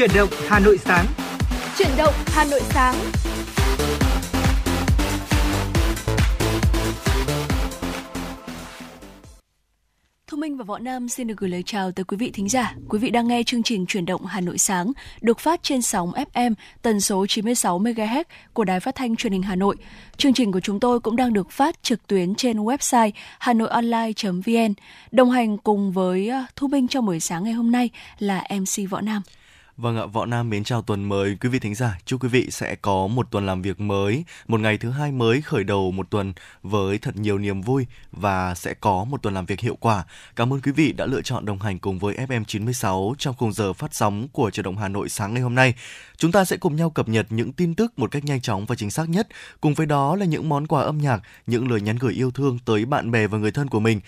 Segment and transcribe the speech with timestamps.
[0.00, 1.06] Chuyển động Hà Nội sáng.
[1.78, 2.94] Chuyển động Hà Nội sáng.
[10.26, 12.74] Thu Minh và Võ Nam xin được gửi lời chào tới quý vị thính giả.
[12.88, 16.12] Quý vị đang nghe chương trình Chuyển động Hà Nội sáng được phát trên sóng
[16.32, 19.76] FM tần số 96 MHz của Đài Phát thanh Truyền hình Hà Nội.
[20.16, 24.74] Chương trình của chúng tôi cũng đang được phát trực tuyến trên website hanoionline.vn.
[25.10, 28.90] Đồng hành cùng với ờ, Thu Minh trong buổi sáng ngày hôm nay là MC
[28.90, 29.22] Võ Nam.
[29.80, 31.98] Vâng ạ, Võ Nam mến chào tuần mới quý vị thính giả.
[32.04, 35.42] Chúc quý vị sẽ có một tuần làm việc mới, một ngày thứ hai mới
[35.42, 39.46] khởi đầu một tuần với thật nhiều niềm vui và sẽ có một tuần làm
[39.46, 40.04] việc hiệu quả.
[40.36, 43.52] Cảm ơn quý vị đã lựa chọn đồng hành cùng với FM 96 trong khung
[43.52, 45.74] giờ phát sóng của Truyền động Hà Nội sáng ngày hôm nay.
[46.16, 48.74] Chúng ta sẽ cùng nhau cập nhật những tin tức một cách nhanh chóng và
[48.74, 49.28] chính xác nhất.
[49.60, 52.58] Cùng với đó là những món quà âm nhạc, những lời nhắn gửi yêu thương
[52.64, 54.00] tới bạn bè và người thân của mình.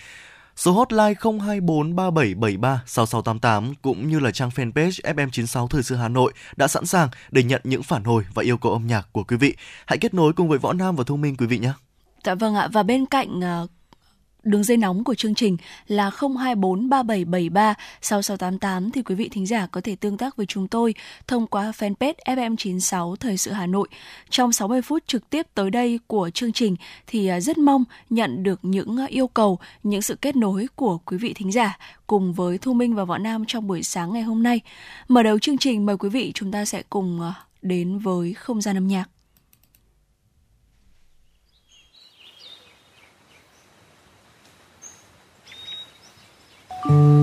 [0.56, 6.86] Số hotline 02437736688 cũng như là trang fanpage FM96 Thời sự Hà Nội đã sẵn
[6.86, 9.56] sàng để nhận những phản hồi và yêu cầu âm nhạc của quý vị.
[9.86, 11.72] Hãy kết nối cùng với Võ Nam và Thu Minh quý vị nhé.
[12.24, 13.70] Dạ vâng ạ và bên cạnh uh,
[14.42, 19.66] Đường dây nóng của chương trình là 024 3773 6688 thì quý vị thính giả
[19.66, 20.94] có thể tương tác với chúng tôi
[21.26, 23.88] thông qua fanpage FM96 Thời sự Hà Nội.
[24.30, 26.76] Trong 60 phút trực tiếp tới đây của chương trình
[27.06, 30.98] thì à, rất mong nhận được những à, yêu cầu, những sự kết nối của
[30.98, 34.22] quý vị thính giả cùng với Thu Minh và Võ Nam trong buổi sáng ngày
[34.22, 34.60] hôm nay.
[35.08, 38.60] Mở đầu chương trình mời quý vị chúng ta sẽ cùng à, đến với không
[38.60, 39.08] gian âm nhạc.
[46.84, 47.22] Thank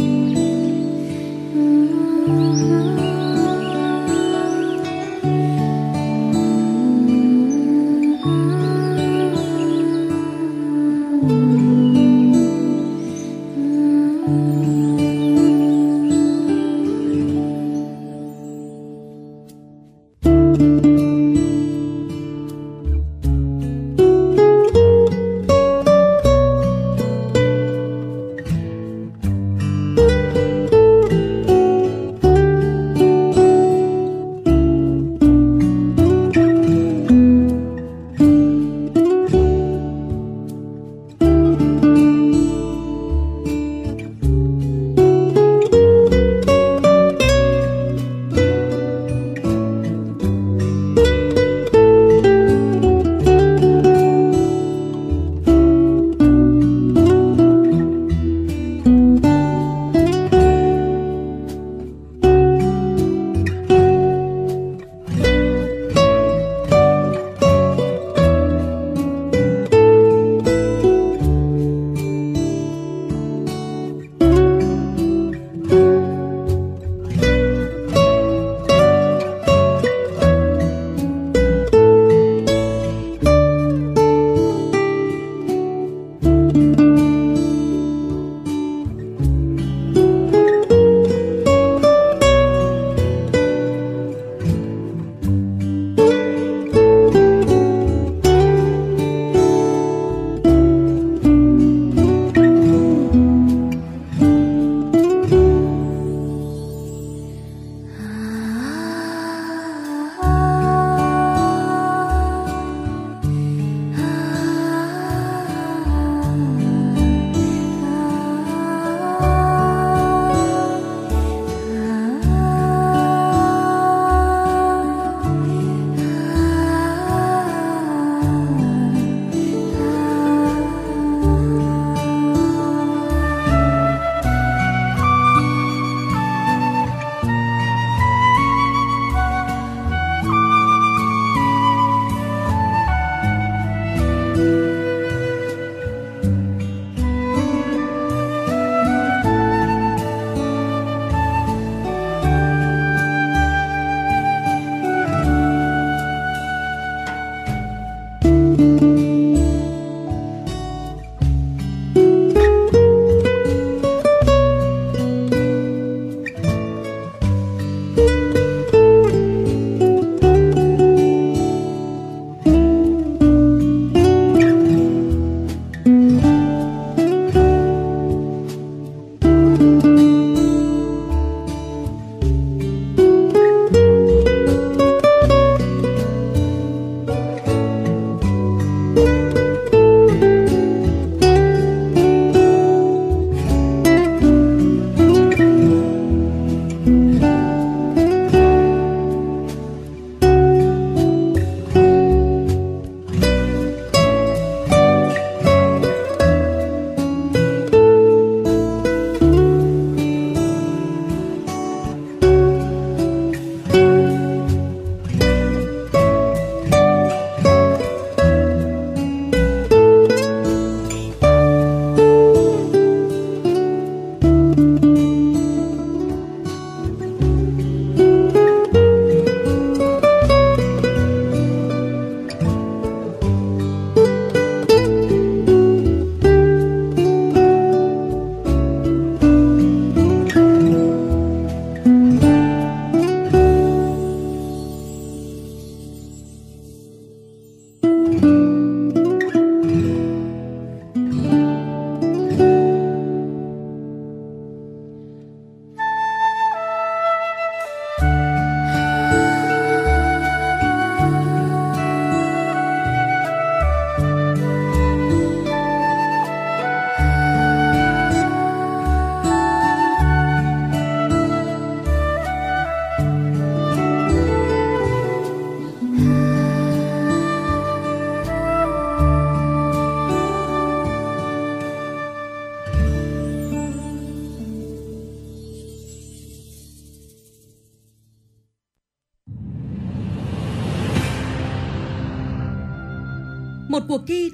[0.00, 0.09] you.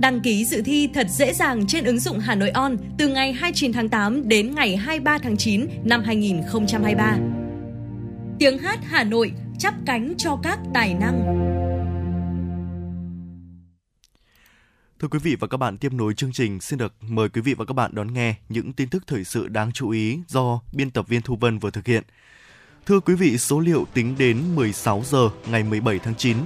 [0.00, 3.32] Đăng ký dự thi thật dễ dàng trên ứng dụng Hà Nội On từ ngày
[3.32, 7.18] 29 tháng 8 đến ngày 23 tháng 9 năm 2023.
[8.38, 11.46] Tiếng hát Hà Nội chắp cánh cho các tài năng.
[15.00, 17.54] Thưa quý vị và các bạn, tiếp nối chương trình xin được mời quý vị
[17.54, 20.90] và các bạn đón nghe những tin tức thời sự đáng chú ý do biên
[20.90, 22.02] tập viên Thu Vân vừa thực hiện.
[22.86, 26.36] Thưa quý vị, số liệu tính đến 16 giờ ngày 17 tháng 9,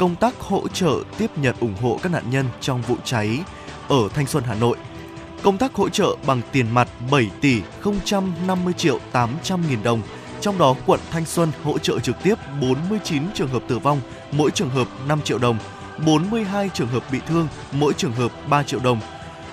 [0.00, 3.38] công tác hỗ trợ tiếp nhận ủng hộ các nạn nhân trong vụ cháy
[3.88, 4.76] ở Thanh Xuân, Hà Nội.
[5.42, 7.62] Công tác hỗ trợ bằng tiền mặt 7 tỷ
[8.46, 10.02] 050 triệu 800 nghìn đồng,
[10.40, 14.00] trong đó quận Thanh Xuân hỗ trợ trực tiếp 49 trường hợp tử vong,
[14.32, 15.58] mỗi trường hợp 5 triệu đồng,
[16.06, 19.00] 42 trường hợp bị thương, mỗi trường hợp 3 triệu đồng.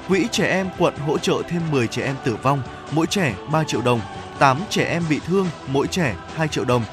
[0.07, 2.61] Quỹ trẻ em quận hỗ trợ thêm 10 trẻ em tử vong,
[2.91, 4.01] mỗi trẻ 3 triệu đồng,
[4.39, 6.83] 8 trẻ em bị thương, mỗi trẻ 2 triệu đồng.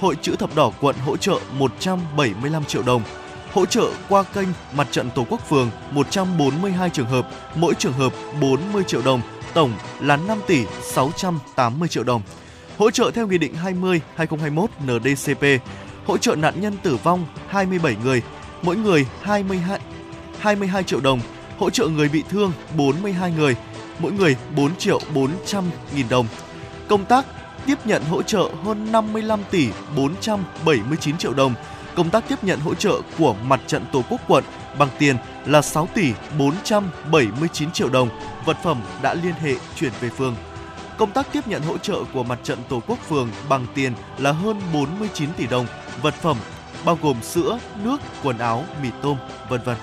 [0.00, 3.02] Hội chữ thập đỏ quận hỗ trợ 175 triệu đồng.
[3.52, 8.12] Hỗ trợ qua kênh Mặt trận Tổ quốc phường 142 trường hợp, mỗi trường hợp
[8.40, 9.20] 40 triệu đồng,
[9.54, 12.22] tổng là 5 tỷ 680 triệu đồng.
[12.78, 13.54] Hỗ trợ theo Nghị định
[14.16, 15.44] 20-2021 NDCP,
[16.06, 18.22] hỗ trợ nạn nhân tử vong 27 người,
[18.62, 19.78] mỗi người 22,
[20.38, 21.20] 22 triệu đồng,
[21.58, 23.56] hỗ trợ người bị thương 42 người,
[23.98, 25.64] mỗi người 4 triệu 400
[25.96, 26.26] nghìn đồng.
[26.88, 27.26] Công tác
[27.68, 31.54] tiếp nhận hỗ trợ hơn 55 tỷ 479 triệu đồng.
[31.96, 34.44] Công tác tiếp nhận hỗ trợ của Mặt trận Tổ quốc quận
[34.78, 38.08] bằng tiền là 6 tỷ 479 triệu đồng.
[38.44, 40.36] Vật phẩm đã liên hệ chuyển về phường.
[40.98, 44.32] Công tác tiếp nhận hỗ trợ của Mặt trận Tổ quốc phường bằng tiền là
[44.32, 45.66] hơn 49 tỷ đồng.
[46.02, 46.36] Vật phẩm
[46.84, 49.16] bao gồm sữa, nước, quần áo, mì tôm,
[49.48, 49.76] vân vân.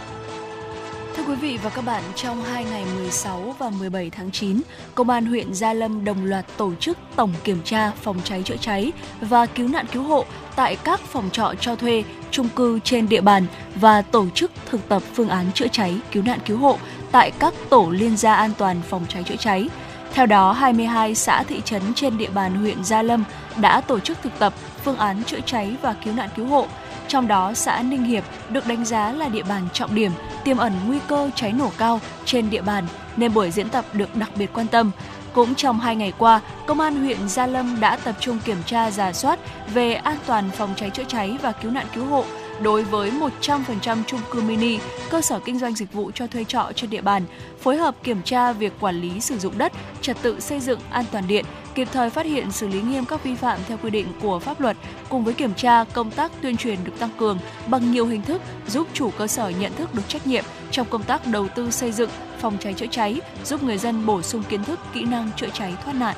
[1.17, 4.62] Thưa quý vị và các bạn, trong 2 ngày 16 và 17 tháng 9,
[4.95, 8.57] Công an huyện Gia Lâm đồng loạt tổ chức tổng kiểm tra phòng cháy chữa
[8.57, 8.91] cháy
[9.22, 13.22] và cứu nạn cứu hộ tại các phòng trọ cho thuê, chung cư trên địa
[13.22, 13.45] bàn
[13.75, 16.77] và tổ chức thực tập phương án chữa cháy, cứu nạn cứu hộ
[17.12, 19.69] tại các tổ liên gia an toàn phòng cháy chữa cháy.
[20.13, 23.24] Theo đó, 22 xã thị trấn trên địa bàn huyện Gia Lâm
[23.57, 24.53] đã tổ chức thực tập
[24.84, 26.67] phương án chữa cháy và cứu nạn cứu hộ.
[27.08, 30.12] Trong đó, xã Ninh Hiệp được đánh giá là địa bàn trọng điểm,
[30.44, 34.16] tiềm ẩn nguy cơ cháy nổ cao trên địa bàn, nên buổi diễn tập được
[34.16, 34.92] đặc biệt quan tâm.
[35.34, 38.92] Cũng trong hai ngày qua, Công an huyện Gia Lâm đã tập trung kiểm tra
[38.92, 39.40] giả soát
[39.74, 42.26] về an toàn phòng cháy chữa cháy và cứu nạn cứu hộ
[42.62, 46.72] đối với 100% chung cư mini, cơ sở kinh doanh dịch vụ cho thuê trọ
[46.76, 47.24] trên địa bàn,
[47.62, 51.06] phối hợp kiểm tra việc quản lý sử dụng đất, trật tự xây dựng, an
[51.12, 54.08] toàn điện, kịp thời phát hiện xử lý nghiêm các vi phạm theo quy định
[54.22, 54.77] của pháp luật.
[55.10, 58.41] Cùng với kiểm tra, công tác tuyên truyền được tăng cường bằng nhiều hình thức
[58.67, 61.91] giúp chủ cơ sở nhận thức được trách nhiệm trong công tác đầu tư xây
[61.91, 65.50] dựng, phòng cháy chữa cháy, giúp người dân bổ sung kiến thức, kỹ năng chữa
[65.53, 66.15] cháy thoát nạn.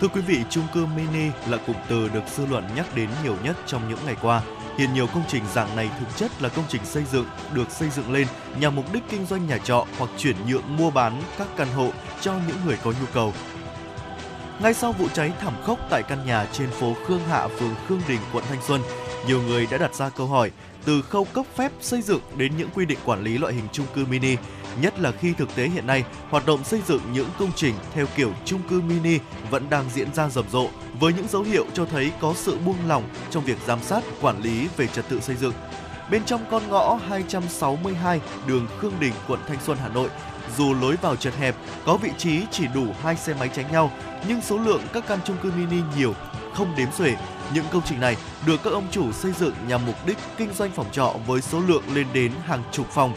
[0.00, 3.36] Thưa quý vị, chung cư mini là cụm từ được dư luận nhắc đến nhiều
[3.44, 4.42] nhất trong những ngày qua.
[4.78, 7.90] Hiện nhiều công trình dạng này thực chất là công trình xây dựng được xây
[7.90, 8.26] dựng lên
[8.60, 11.90] nhằm mục đích kinh doanh nhà trọ hoặc chuyển nhượng mua bán các căn hộ
[12.20, 13.32] cho những người có nhu cầu.
[14.62, 18.00] Ngay sau vụ cháy thảm khốc tại căn nhà trên phố Khương Hạ, phường Khương
[18.08, 18.80] Đình, quận Thanh Xuân,
[19.26, 20.50] nhiều người đã đặt ra câu hỏi
[20.84, 23.86] từ khâu cấp phép xây dựng đến những quy định quản lý loại hình chung
[23.94, 24.36] cư mini,
[24.82, 28.06] nhất là khi thực tế hiện nay hoạt động xây dựng những công trình theo
[28.16, 29.18] kiểu chung cư mini
[29.50, 30.68] vẫn đang diễn ra rầm rộ
[31.00, 34.42] với những dấu hiệu cho thấy có sự buông lỏng trong việc giám sát, quản
[34.42, 35.54] lý về trật tự xây dựng.
[36.10, 40.08] Bên trong con ngõ 262 đường Khương Đình, quận Thanh Xuân, Hà Nội,
[40.56, 41.54] dù lối vào chật hẹp,
[41.86, 43.92] có vị trí chỉ đủ hai xe máy tránh nhau,
[44.28, 46.14] nhưng số lượng các căn chung cư mini nhiều,
[46.54, 47.16] không đếm xuể.
[47.54, 50.70] Những công trình này được các ông chủ xây dựng nhằm mục đích kinh doanh
[50.70, 53.14] phòng trọ với số lượng lên đến hàng chục phòng.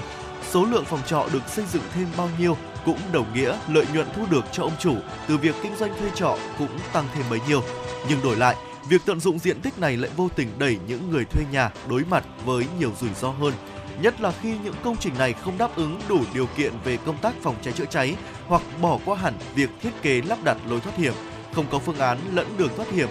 [0.49, 4.07] Số lượng phòng trọ được xây dựng thêm bao nhiêu cũng đồng nghĩa lợi nhuận
[4.15, 4.95] thu được cho ông chủ
[5.27, 7.63] từ việc kinh doanh thuê trọ cũng tăng thêm bấy nhiêu.
[8.09, 8.55] Nhưng đổi lại,
[8.89, 12.03] việc tận dụng diện tích này lại vô tình đẩy những người thuê nhà đối
[12.09, 13.53] mặt với nhiều rủi ro hơn
[14.01, 17.17] nhất là khi những công trình này không đáp ứng đủ điều kiện về công
[17.17, 18.15] tác phòng cháy chữa cháy
[18.47, 21.13] hoặc bỏ qua hẳn việc thiết kế lắp đặt lối thoát hiểm,
[21.53, 23.09] không có phương án lẫn đường thoát hiểm.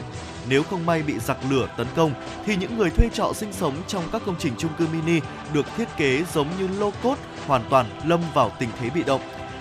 [0.49, 2.13] Nếu không may bị giặc lửa tấn công
[2.47, 5.21] thì những người thuê trọ sinh sống trong các công trình chung cư mini
[5.53, 9.21] được thiết kế giống như lô cốt hoàn toàn lâm vào tình thế bị động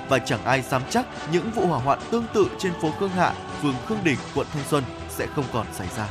[0.10, 3.34] và chẳng ai dám chắc những vụ hỏa hoạn tương tự trên phố Khương Hạ,
[3.62, 6.08] phường Khương Đình, quận Thanh Xuân sẽ không còn xảy ra.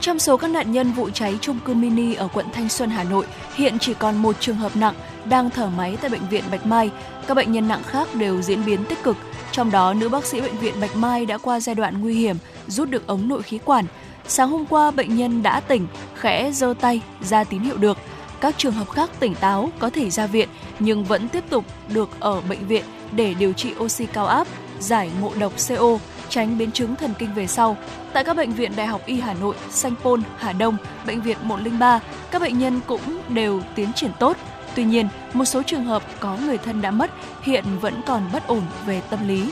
[0.00, 3.04] Trong số các nạn nhân vụ cháy chung cư mini ở quận Thanh Xuân, Hà
[3.04, 6.66] Nội, hiện chỉ còn một trường hợp nặng đang thở máy tại bệnh viện Bạch
[6.66, 6.90] Mai.
[7.26, 9.16] Các bệnh nhân nặng khác đều diễn biến tích cực.
[9.52, 12.36] Trong đó, nữ bác sĩ bệnh viện Bạch Mai đã qua giai đoạn nguy hiểm,
[12.66, 13.84] rút được ống nội khí quản.
[14.26, 17.98] Sáng hôm qua, bệnh nhân đã tỉnh, khẽ giơ tay, ra tín hiệu được.
[18.40, 22.10] Các trường hợp khác tỉnh táo, có thể ra viện, nhưng vẫn tiếp tục được
[22.20, 24.46] ở bệnh viện để điều trị oxy cao áp,
[24.80, 25.98] giải ngộ độc CO,
[26.30, 27.76] tránh biến chứng thần kinh về sau.
[28.12, 31.36] Tại các bệnh viện Đại học Y Hà Nội, Sanh Pôn, Hà Đông, Bệnh viện
[31.42, 34.36] 103, các bệnh nhân cũng đều tiến triển tốt.
[34.74, 37.10] Tuy nhiên, một số trường hợp có người thân đã mất
[37.42, 39.50] hiện vẫn còn bất ổn về tâm lý.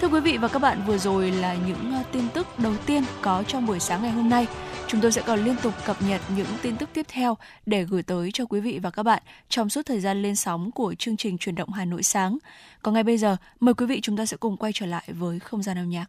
[0.00, 3.04] Thưa quý vị và các bạn, vừa rồi là những à, tin tức đầu tiên
[3.20, 4.46] có trong buổi sáng ngày hôm nay.
[4.86, 8.02] Chúng tôi sẽ còn liên tục cập nhật những tin tức tiếp theo để gửi
[8.02, 11.16] tới cho quý vị và các bạn trong suốt thời gian lên sóng của chương
[11.16, 12.38] trình truyền động Hà Nội sáng.
[12.82, 15.38] Còn ngay bây giờ, mời quý vị chúng ta sẽ cùng quay trở lại với
[15.38, 16.06] không gian âm nhạc.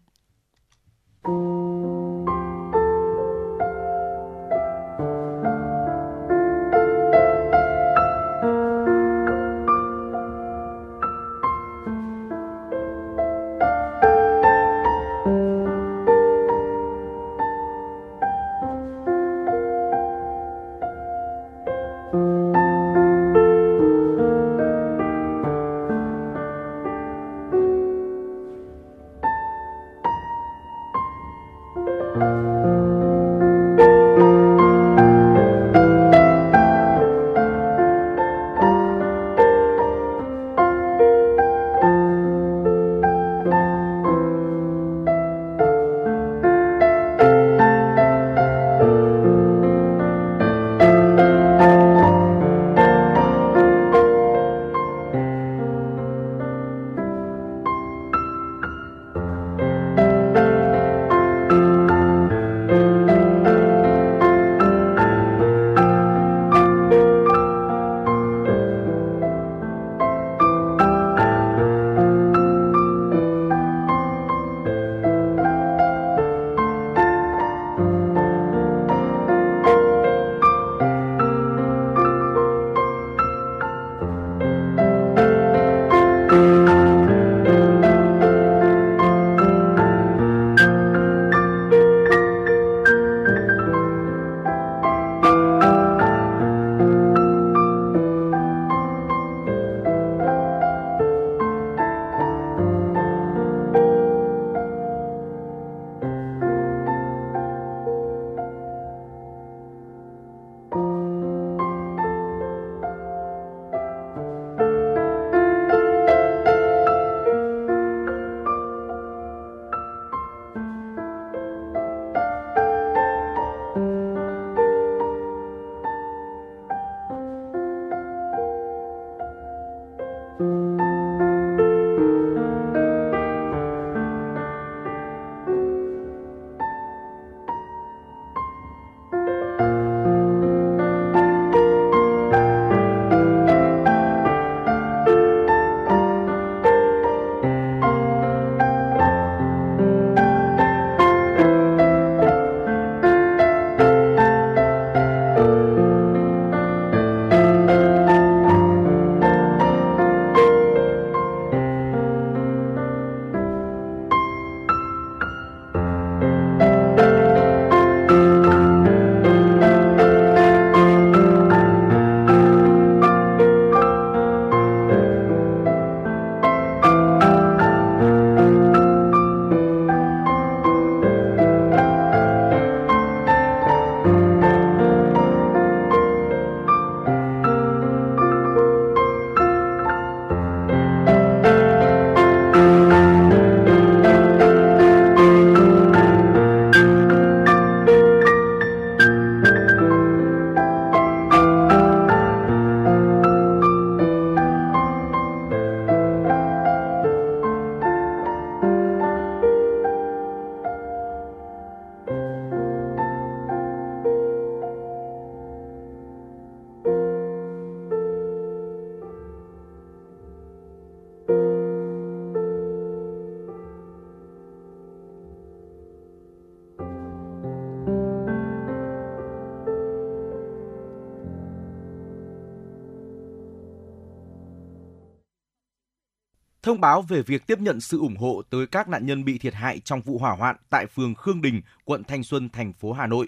[236.64, 239.54] Thông báo về việc tiếp nhận sự ủng hộ tới các nạn nhân bị thiệt
[239.54, 243.08] hại trong vụ hỏa hoạn tại phường Khương Đình, quận Thanh Xuân, thành phố Hà
[243.08, 243.28] Nội.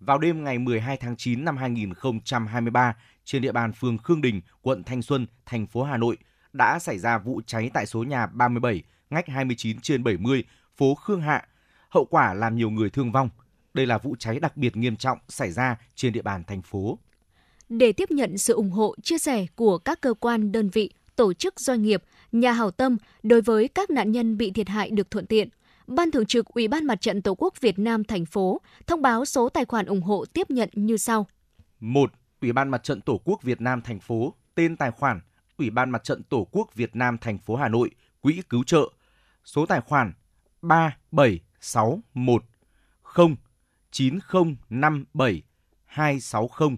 [0.00, 4.84] Vào đêm ngày 12 tháng 9 năm 2023, trên địa bàn phường Khương Đình, quận
[4.84, 6.16] Thanh Xuân, thành phố Hà Nội
[6.52, 10.44] đã xảy ra vụ cháy tại số nhà 37, ngách 29 trên 70,
[10.76, 11.48] phố Khương Hạ.
[11.88, 13.30] Hậu quả làm nhiều người thương vong.
[13.74, 16.98] Đây là vụ cháy đặc biệt nghiêm trọng xảy ra trên địa bàn thành phố.
[17.68, 21.32] Để tiếp nhận sự ủng hộ, chia sẻ của các cơ quan, đơn vị, tổ
[21.32, 25.10] chức doanh nghiệp, nhà hảo tâm đối với các nạn nhân bị thiệt hại được
[25.10, 25.48] thuận tiện,
[25.86, 29.24] Ban Thường trực Ủy ban Mặt trận Tổ quốc Việt Nam thành phố thông báo
[29.24, 31.26] số tài khoản ủng hộ tiếp nhận như sau.
[31.80, 32.12] 1.
[32.40, 35.20] Ủy ban Mặt trận Tổ quốc Việt Nam thành phố, tên tài khoản
[35.56, 38.92] Ủy ban Mặt trận Tổ quốc Việt Nam thành phố Hà Nội, Quỹ cứu trợ,
[39.44, 40.12] số tài khoản
[40.62, 42.44] 3761
[43.02, 43.36] 0
[43.90, 45.42] 9057
[45.84, 46.68] 260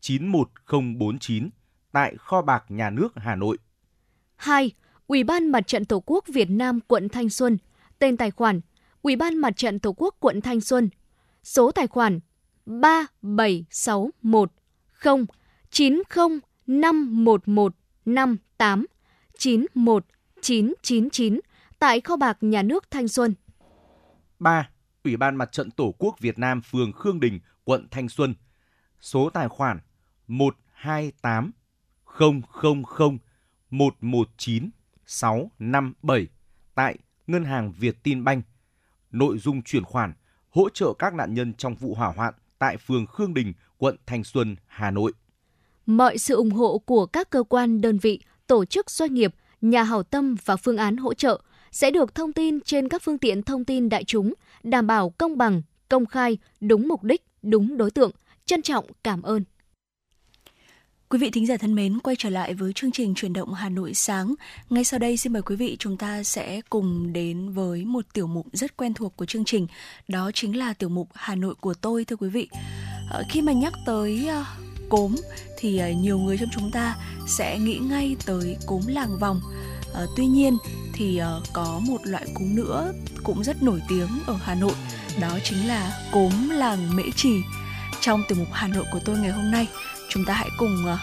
[0.00, 1.50] 91049
[1.92, 3.58] tại kho bạc nhà nước Hà Nội.
[4.36, 4.72] 2.
[5.06, 7.58] Ủy ban Mặt trận Tổ quốc Việt Nam quận Thanh Xuân,
[7.98, 8.60] tên tài khoản
[9.02, 10.88] Ủy ban Mặt trận Tổ quốc quận Thanh Xuân,
[11.42, 12.20] số tài khoản
[12.66, 14.52] 3761
[14.92, 15.26] 0
[15.70, 18.86] 90511 58
[19.38, 21.40] 91999
[21.78, 23.34] tại kho bạc nhà nước Thanh Xuân.
[24.38, 24.68] 3.
[25.04, 28.34] Ủy ban Mặt trận Tổ quốc Việt Nam phường Khương Đình, quận Thanh Xuân.
[29.00, 29.78] Số tài khoản
[30.26, 31.52] 128
[32.20, 32.82] 000
[33.70, 34.70] 119
[35.06, 36.26] 657
[36.74, 38.42] tại Ngân hàng Việt Tin Banh.
[39.10, 40.12] Nội dung chuyển khoản
[40.50, 44.24] hỗ trợ các nạn nhân trong vụ hỏa hoạn tại phường Khương Đình, quận Thanh
[44.24, 45.12] Xuân, Hà Nội.
[45.86, 49.82] Mọi sự ủng hộ của các cơ quan, đơn vị, tổ chức doanh nghiệp, nhà
[49.82, 51.40] hảo tâm và phương án hỗ trợ
[51.70, 55.38] sẽ được thông tin trên các phương tiện thông tin đại chúng, đảm bảo công
[55.38, 58.10] bằng, công khai, đúng mục đích, đúng đối tượng.
[58.46, 59.44] Trân trọng cảm ơn.
[61.08, 63.68] Quý vị thính giả thân mến, quay trở lại với chương trình truyền động Hà
[63.68, 64.34] Nội sáng.
[64.70, 68.26] Ngay sau đây xin mời quý vị chúng ta sẽ cùng đến với một tiểu
[68.26, 69.66] mục rất quen thuộc của chương trình.
[70.08, 72.48] Đó chính là tiểu mục Hà Nội của tôi thưa quý vị.
[73.10, 74.44] Ờ, khi mà nhắc tới ờ,
[74.88, 75.14] cốm
[75.58, 79.40] thì ờ, nhiều người trong chúng ta sẽ nghĩ ngay tới cốm làng vòng.
[80.16, 80.56] Tuy nhiên
[80.94, 81.20] thì
[81.52, 82.92] có một loại cúm nữa
[83.24, 84.74] cũng rất nổi tiếng ở Hà Nội,
[85.20, 87.34] đó chính là cốm làng Mễ Trì.
[88.00, 89.68] Trong tiểu mục Hà Nội của tôi ngày hôm nay,
[90.08, 90.98] chúng ta hãy cùng uh,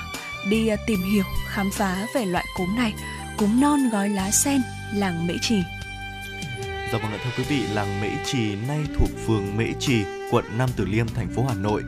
[0.49, 2.93] đi uh, tìm hiểu, khám phá về loại cốm này,
[3.37, 4.61] cốm non gói lá sen
[4.93, 5.61] làng Mễ Trì.
[6.91, 10.45] Dạ vâng ạ thưa quý vị, làng Mễ Trì nay thuộc phường Mễ Trì, quận
[10.57, 11.83] Nam Từ Liêm, thành phố Hà Nội.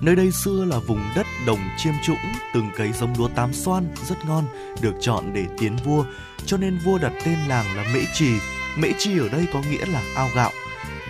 [0.00, 3.94] Nơi đây xưa là vùng đất đồng chiêm trũng, từng cấy giống lúa tám xoan
[4.08, 4.44] rất ngon,
[4.80, 6.04] được chọn để tiến vua,
[6.46, 8.32] cho nên vua đặt tên làng là Mễ Trì.
[8.76, 10.50] Mễ Trì ở đây có nghĩa là ao gạo.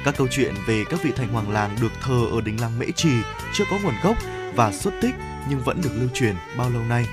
[0.05, 2.87] Các câu chuyện về các vị thành hoàng làng được thờ ở đình làng Mễ
[2.97, 3.13] Trì
[3.55, 4.17] chưa có nguồn gốc
[4.55, 5.15] và xuất tích
[5.49, 7.07] nhưng vẫn được lưu truyền bao lâu nay.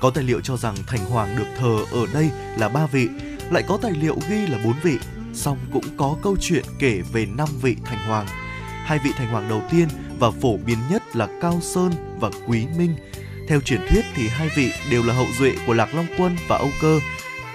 [0.00, 3.08] Có tài liệu cho rằng thành hoàng được thờ ở đây là ba vị,
[3.50, 4.98] lại có tài liệu ghi là bốn vị,
[5.34, 8.26] song cũng có câu chuyện kể về năm vị thành hoàng.
[8.84, 12.66] Hai vị thành hoàng đầu tiên và phổ biến nhất là Cao Sơn và Quý
[12.78, 12.96] Minh.
[13.48, 16.56] Theo truyền thuyết thì hai vị đều là hậu duệ của Lạc Long Quân và
[16.56, 17.00] Âu Cơ,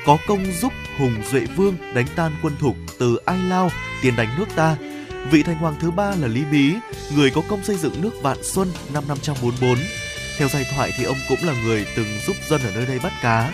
[0.05, 4.29] có công giúp Hùng Duệ Vương đánh tan quân thục từ Ai Lao tiến đánh
[4.37, 4.77] nước ta.
[5.31, 6.73] Vị thành hoàng thứ ba là Lý Bí,
[7.15, 9.77] người có công xây dựng nước Vạn Xuân năm 544.
[10.37, 13.13] Theo giai thoại thì ông cũng là người từng giúp dân ở nơi đây bắt
[13.21, 13.51] cá.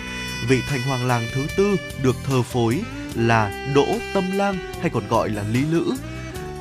[0.47, 2.81] Vị thành hoàng làng thứ tư được thờ phối
[3.15, 5.93] là Đỗ Tâm Lang hay còn gọi là Lý Lữ,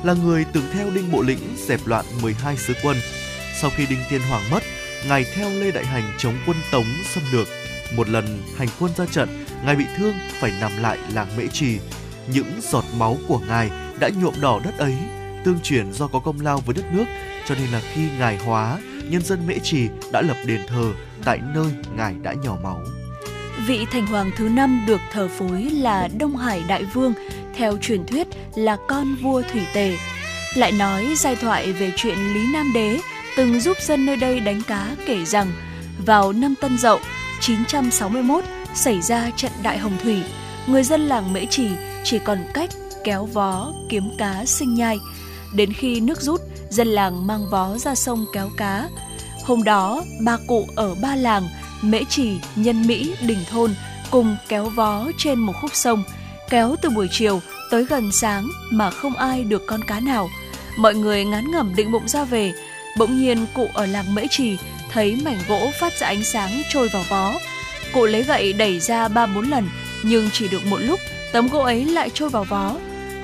[0.03, 2.97] là người từng theo Đinh Bộ Lĩnh dẹp loạn 12 sứ quân.
[3.61, 4.63] Sau khi Đinh Tiên Hoàng mất,
[5.07, 7.47] ngài theo Lê Đại Hành chống quân Tống xâm lược.
[7.95, 11.79] Một lần hành quân ra trận, ngài bị thương phải nằm lại làng Mễ Trì.
[12.27, 13.69] Những giọt máu của ngài
[14.03, 14.95] đã nhuộm đỏ đất ấy,
[15.43, 17.05] tương truyền do có công lao với đất nước,
[17.47, 20.93] cho nên là khi ngài hóa, nhân dân Mễ Trì đã lập đền thờ
[21.25, 22.81] tại nơi ngài đã nhỏ máu.
[23.67, 27.13] Vị thành hoàng thứ năm được thờ phối là Đông Hải Đại Vương,
[27.55, 29.97] theo truyền thuyết là con vua Thủy Tề.
[30.55, 32.99] Lại nói giai thoại về chuyện Lý Nam Đế
[33.37, 35.51] từng giúp dân nơi đây đánh cá kể rằng
[36.05, 36.99] vào năm Tân Dậu
[37.39, 38.43] 961
[38.75, 40.23] xảy ra trận Đại Hồng Thủy,
[40.67, 41.67] người dân làng Mễ Trì
[42.03, 42.69] chỉ còn cách
[43.03, 44.99] kéo vó kiếm cá sinh nhai.
[45.53, 48.89] Đến khi nước rút, dân làng mang vó ra sông kéo cá.
[49.43, 51.47] Hôm đó, ba cụ ở ba làng
[51.81, 53.75] Mễ Trì, Nhân Mỹ, Đình Thôn
[54.11, 56.03] cùng kéo vó trên một khúc sông,
[56.49, 60.29] kéo từ buổi chiều tới gần sáng mà không ai được con cá nào.
[60.77, 62.53] Mọi người ngán ngẩm định bụng ra về,
[62.97, 64.57] bỗng nhiên cụ ở làng Mễ Trì
[64.91, 67.35] thấy mảnh gỗ phát ra ánh sáng trôi vào vó.
[67.93, 69.69] Cụ lấy gậy đẩy ra ba bốn lần,
[70.03, 70.99] nhưng chỉ được một lúc,
[71.31, 72.75] tấm gỗ ấy lại trôi vào vó.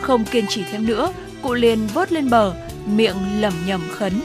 [0.01, 2.53] Không kiên trì thêm nữa, cụ liền vớt lên bờ,
[2.85, 4.21] miệng lẩm nhẩm khấn.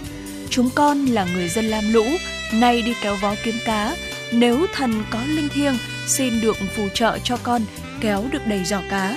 [0.50, 2.04] Chúng con là người dân lam lũ,
[2.52, 3.96] nay đi kéo vó kiếm cá,
[4.32, 5.74] nếu thần có linh thiêng
[6.06, 7.62] xin được phù trợ cho con
[8.00, 9.16] kéo được đầy giỏ cá.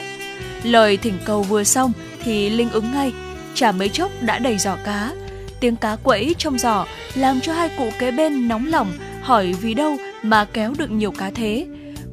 [0.63, 1.93] Lời thỉnh cầu vừa xong
[2.23, 3.13] thì Linh ứng ngay,
[3.53, 5.11] chả mấy chốc đã đầy giỏ cá.
[5.59, 8.91] Tiếng cá quẫy trong giỏ làm cho hai cụ kế bên nóng lòng
[9.21, 11.67] hỏi vì đâu mà kéo được nhiều cá thế.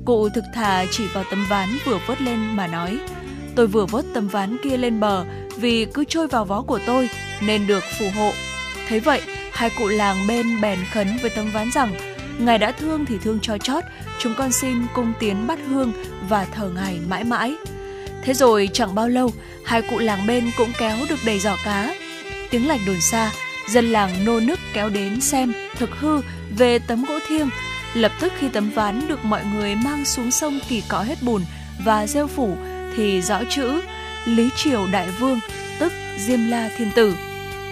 [0.04, 2.98] Cụ thực thà chỉ vào tấm ván vừa vớt lên mà nói
[3.56, 5.24] Tôi vừa vớt tấm ván kia lên bờ
[5.56, 7.08] vì cứ trôi vào vó của tôi
[7.46, 8.32] nên được phù hộ.
[8.88, 9.20] Thấy vậy,
[9.52, 11.94] hai cụ làng bên bèn khấn với tấm ván rằng
[12.38, 13.84] Ngài đã thương thì thương cho chót,
[14.18, 15.92] chúng con xin cung tiến bắt hương
[16.28, 17.54] và thờ Ngài mãi mãi.
[18.22, 19.30] Thế rồi chẳng bao lâu,
[19.64, 21.94] hai cụ làng bên cũng kéo được đầy giỏ cá.
[22.50, 23.30] Tiếng lạch đồn xa,
[23.68, 26.20] dân làng nô nức kéo đến xem thực hư
[26.58, 27.48] về tấm gỗ thiêng.
[27.94, 31.42] Lập tức khi tấm ván được mọi người mang xuống sông kỳ cọ hết bùn
[31.84, 32.56] và rêu phủ
[32.96, 33.80] thì rõ chữ
[34.24, 35.38] Lý Triều Đại Vương,
[35.78, 37.16] tức Diêm La Thiên Tử.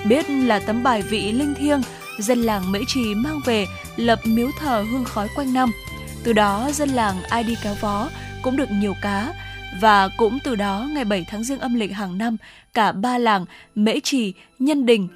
[0.05, 1.83] Biết là tấm bài vị linh thiêng,
[2.19, 5.71] dân làng Mễ Trì mang về lập miếu thờ hương khói quanh năm.
[6.25, 8.09] Từ đó dân làng ai đi kéo vó
[8.43, 9.35] cũng được nhiều cá
[9.81, 12.37] và cũng từ đó ngày 7 tháng riêng âm lịch hàng năm
[12.75, 15.09] cả ba làng Mễ Trì, Nhân Đình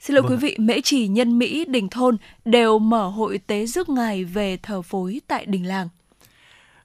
[0.00, 0.30] Xin lỗi vâng.
[0.32, 4.58] quý vị, Mễ Trì, Nhân Mỹ, Đình Thôn đều mở hội tế rước ngài về
[4.62, 5.88] thờ phối tại đình làng.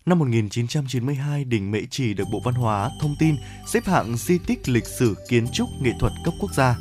[0.06, 3.36] Năm 1992, đỉnh Mễ Trì được Bộ Văn hóa Thông tin
[3.68, 6.76] xếp hạng di tích lịch sử kiến trúc nghệ thuật cấp quốc gia.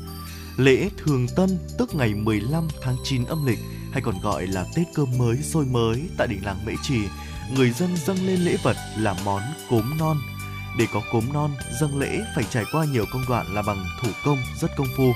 [0.57, 3.59] Lễ Thường Tân tức ngày 15 tháng 9 âm lịch
[3.93, 6.99] hay còn gọi là Tết cơm mới sôi mới tại đỉnh làng Mễ Trì,
[7.57, 10.17] người dân dâng lên lễ vật là món cốm non.
[10.79, 14.09] Để có cốm non, dâng lễ phải trải qua nhiều công đoạn là bằng thủ
[14.25, 15.13] công rất công phu.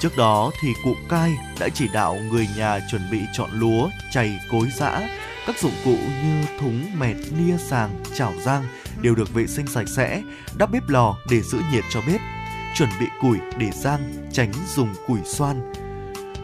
[0.00, 4.38] Trước đó thì cụ Cai đã chỉ đạo người nhà chuẩn bị chọn lúa, chày,
[4.50, 5.00] cối giã,
[5.46, 8.64] các dụng cụ như thúng, mẹt, nia, sàng, chảo rang
[9.00, 10.22] đều được vệ sinh sạch sẽ,
[10.58, 12.20] đắp bếp lò để giữ nhiệt cho bếp,
[12.74, 15.72] chuẩn bị củi để rang, tránh dùng củi xoan.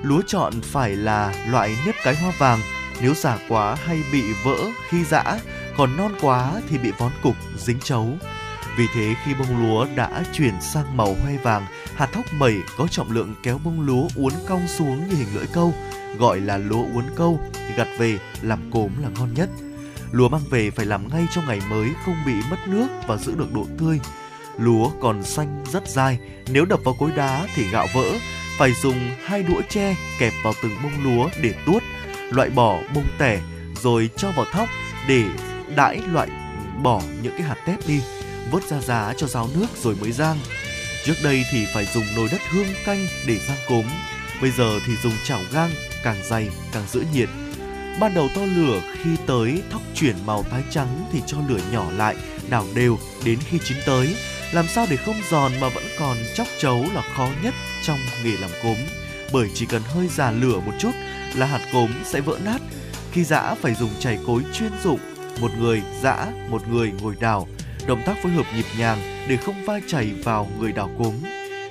[0.03, 2.61] Lúa chọn phải là loại nếp cái hoa vàng,
[3.01, 4.57] nếu già quá hay bị vỡ
[4.89, 5.39] khi giã,
[5.77, 8.09] còn non quá thì bị vón cục, dính chấu.
[8.79, 12.87] Vì thế khi bông lúa đã chuyển sang màu hoe vàng, hạt thóc mẩy có
[12.89, 15.75] trọng lượng kéo bông lúa uốn cong xuống như hình lưỡi câu,
[16.19, 17.41] gọi là lúa uốn câu,
[17.77, 19.49] gặt về làm cốm là ngon nhất.
[20.13, 23.35] Lúa mang về phải làm ngay trong ngày mới không bị mất nước và giữ
[23.35, 24.01] được độ tươi.
[24.59, 28.13] Lúa còn xanh rất dai, nếu đập vào cối đá thì gạo vỡ,
[28.59, 31.83] phải dùng hai đũa tre kẹp vào từng bông lúa để tuốt,
[32.31, 33.41] loại bỏ bông tẻ
[33.83, 34.69] rồi cho vào thóc
[35.09, 35.25] để
[35.77, 36.29] đãi loại
[36.83, 38.01] bỏ những cái hạt tép đi,
[38.51, 40.37] vớt ra giá cho ráo nước rồi mới rang.
[41.07, 43.85] Trước đây thì phải dùng nồi đất hương canh để rang cốm,
[44.43, 45.71] bây giờ thì dùng chảo gang
[46.03, 47.29] càng dày càng giữ nhiệt.
[48.01, 51.91] Ban đầu to lửa khi tới thóc chuyển màu tái trắng thì cho lửa nhỏ
[51.91, 52.17] lại,
[52.51, 54.17] đảo đều đến khi chín tới.
[54.53, 58.37] Làm sao để không giòn mà vẫn còn chóc chấu là khó nhất trong nghề
[58.37, 58.77] làm cốm.
[59.33, 60.93] Bởi chỉ cần hơi già lửa một chút
[61.35, 62.63] là hạt cốm sẽ vỡ nát.
[63.13, 65.01] Khi giã phải dùng chày cối chuyên dụng,
[65.41, 67.49] một người giã, một người ngồi đào.
[67.87, 71.15] Động tác phối hợp nhịp nhàng để không va chảy vào người đào cốm.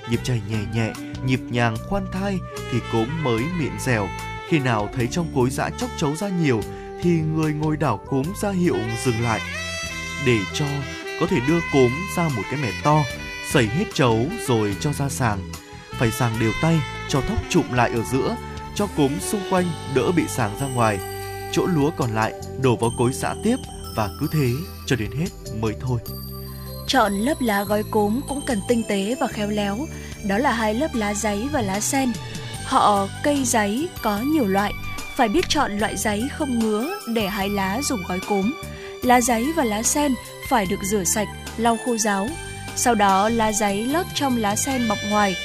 [0.10, 0.94] Nhịp chảy nhẹ nhẹ,
[1.26, 2.38] nhịp nhàng khoan thai
[2.72, 4.08] thì cốm mới miệng dẻo.
[4.50, 6.62] Khi nào thấy trong cối giã chóc chấu ra nhiều
[7.02, 9.42] thì người ngồi đảo cốm ra hiệu dừng lại
[10.26, 10.66] để cho
[11.20, 13.04] có thể đưa cốm ra một cái mẻ to,
[13.52, 15.40] sẩy hết chấu rồi cho ra sàng.
[15.92, 18.36] Phải sàng đều tay, cho thóc trụm lại ở giữa,
[18.76, 21.00] cho cốm xung quanh đỡ bị sàng ra ngoài.
[21.52, 23.56] Chỗ lúa còn lại đổ vào cối giã tiếp
[23.96, 24.50] và cứ thế
[24.86, 26.00] cho đến hết mới thôi.
[26.88, 29.88] Chọn lớp lá gói cốm cũng cần tinh tế và khéo léo,
[30.24, 32.12] đó là hai lớp lá giấy và lá sen.
[32.66, 34.74] Họ cây giấy có nhiều loại,
[35.16, 38.54] phải biết chọn loại giấy không ngứa để hái lá dùng gói cốm.
[39.04, 40.14] Lá giấy và lá sen
[40.50, 42.28] phải được rửa sạch, lau khô ráo.
[42.76, 45.36] Sau đó lá giấy lót trong lá sen bọc ngoài.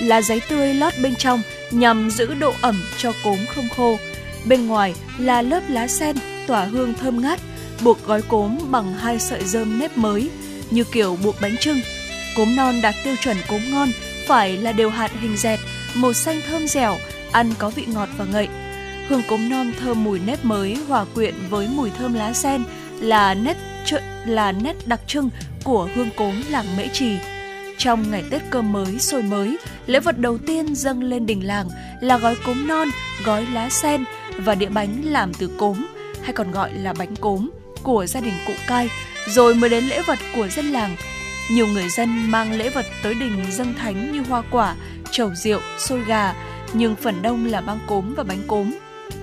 [0.00, 3.98] Lá giấy tươi lót bên trong nhằm giữ độ ẩm cho cốm không khô.
[4.44, 7.40] Bên ngoài là lớp lá sen tỏa hương thơm ngát,
[7.84, 10.30] buộc gói cốm bằng hai sợi dơm nếp mới,
[10.70, 11.80] như kiểu buộc bánh trưng.
[12.36, 13.88] Cốm non đạt tiêu chuẩn cốm ngon
[14.26, 15.60] phải là đều hạt hình dẹt,
[15.94, 16.96] màu xanh thơm dẻo,
[17.32, 18.48] ăn có vị ngọt và ngậy.
[19.08, 22.64] Hương cốm non thơm mùi nếp mới hòa quyện với mùi thơm lá sen
[23.00, 23.56] là nét
[24.26, 25.30] là nét đặc trưng
[25.64, 27.16] của hương cốm làng Mễ Trì.
[27.78, 31.68] Trong ngày Tết cơm mới, sôi mới, lễ vật đầu tiên dâng lên đình làng
[32.00, 32.88] là gói cốm non,
[33.24, 34.04] gói lá sen
[34.38, 35.86] và đĩa bánh làm từ cốm,
[36.22, 37.50] hay còn gọi là bánh cốm
[37.82, 38.88] của gia đình cụ cai,
[39.28, 40.96] rồi mới đến lễ vật của dân làng.
[41.50, 44.74] Nhiều người dân mang lễ vật tới đình dâng thánh như hoa quả,
[45.10, 46.34] trầu rượu, xôi gà,
[46.72, 48.70] nhưng phần đông là mang cốm và bánh cốm.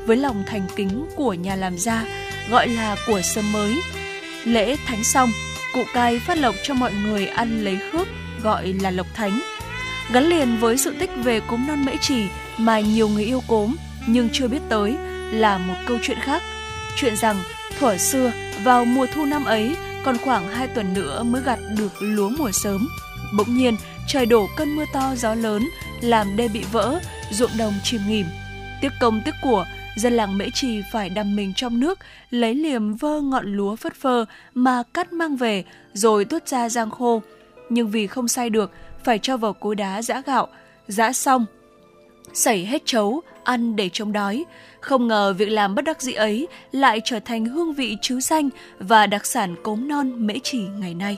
[0.06, 2.04] Với lòng thành kính của nhà làm ra,
[2.50, 3.82] gọi là của sớm mới.
[4.44, 5.32] Lễ thánh xong,
[5.74, 8.08] cụ cai phát lộc cho mọi người ăn lấy khước,
[8.44, 9.42] gọi là lộc thánh.
[10.12, 13.76] Gắn liền với sự tích về cốm non mễ trì mà nhiều người yêu cốm
[14.08, 14.96] nhưng chưa biết tới
[15.32, 16.42] là một câu chuyện khác.
[16.96, 17.36] Chuyện rằng
[17.80, 18.32] thuở xưa
[18.64, 22.52] vào mùa thu năm ấy còn khoảng 2 tuần nữa mới gặt được lúa mùa
[22.52, 22.88] sớm.
[23.38, 25.70] Bỗng nhiên trời đổ cơn mưa to gió lớn
[26.02, 27.00] làm đê bị vỡ,
[27.32, 28.26] ruộng đồng chìm nghỉm.
[28.82, 29.66] Tiếc công tiếc của,
[29.96, 33.96] dân làng Mễ Trì phải đầm mình trong nước, lấy liềm vơ ngọn lúa phất
[33.96, 37.22] phơ mà cắt mang về, rồi tuốt ra giang khô.
[37.70, 38.72] Nhưng vì không sai được,
[39.04, 40.48] phải cho vào cối đá giã gạo,
[40.88, 41.46] giã xong,
[42.34, 44.46] sảy hết chấu, ăn để chống đói.
[44.80, 48.50] Không ngờ việc làm bất đắc dĩ ấy lại trở thành hương vị chứ danh
[48.80, 51.18] và đặc sản cốm non Mễ Trì ngày nay.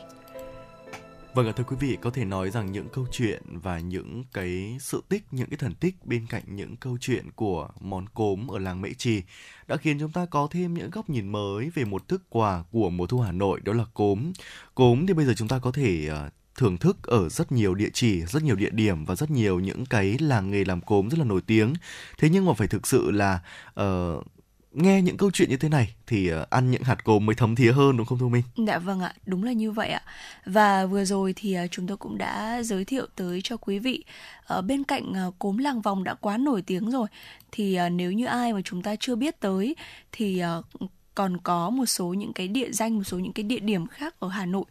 [1.34, 4.78] Vâng ạ thưa quý vị, có thể nói rằng những câu chuyện và những cái
[4.80, 8.60] sự tích, những cái thần tích bên cạnh những câu chuyện của món cốm ở
[8.60, 9.22] làng Mễ Trì
[9.68, 12.90] đã khiến chúng ta có thêm những góc nhìn mới về một thức quà của
[12.90, 14.32] mùa thu Hà Nội đó là cốm.
[14.76, 17.90] Cốm thì bây giờ chúng ta có thể ờ, thưởng thức ở rất nhiều địa
[17.94, 21.20] chỉ, rất nhiều địa điểm và rất nhiều những cái làng nghề làm cốm rất
[21.20, 21.74] là nổi tiếng.
[22.18, 23.40] Thế nhưng mà phải thực sự là
[23.82, 24.24] uh,
[24.72, 27.56] nghe những câu chuyện như thế này thì uh, ăn những hạt cốm mới thấm
[27.56, 28.44] thía hơn đúng không Thu Minh?
[28.68, 30.02] Dạ vâng ạ, đúng là như vậy ạ.
[30.46, 34.04] Và vừa rồi thì uh, chúng tôi cũng đã giới thiệu tới cho quý vị
[34.46, 37.08] ở bên cạnh uh, cốm làng vòng đã quá nổi tiếng rồi
[37.52, 39.76] thì uh, nếu như ai mà chúng ta chưa biết tới
[40.12, 43.60] thì uh, còn có một số những cái địa danh một số những cái địa
[43.60, 44.64] điểm khác ở Hà Nội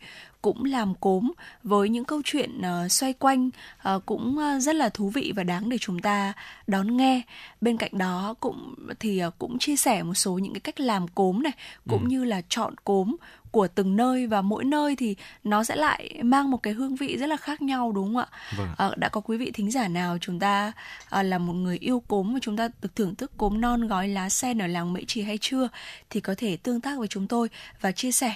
[0.43, 1.33] cũng làm cốm
[1.63, 3.51] với những câu chuyện uh, xoay quanh
[3.95, 6.33] uh, cũng uh, rất là thú vị và đáng để chúng ta
[6.67, 7.23] đón nghe
[7.61, 11.09] bên cạnh đó cũng thì uh, cũng chia sẻ một số những cái cách làm
[11.09, 11.53] cốm này
[11.89, 12.09] cũng ừ.
[12.09, 13.17] như là chọn cốm
[13.51, 17.17] của từng nơi và mỗi nơi thì nó sẽ lại mang một cái hương vị
[17.17, 18.27] rất là khác nhau đúng không ạ?
[18.57, 18.69] Vâng.
[18.79, 20.73] À, đã có quý vị thính giả nào chúng ta
[21.11, 24.09] à, là một người yêu cốm và chúng ta được thưởng thức cốm non gói
[24.09, 25.69] lá sen ở làng Mễ Trì hay chưa
[26.11, 27.49] thì có thể tương tác với chúng tôi
[27.81, 28.35] và chia sẻ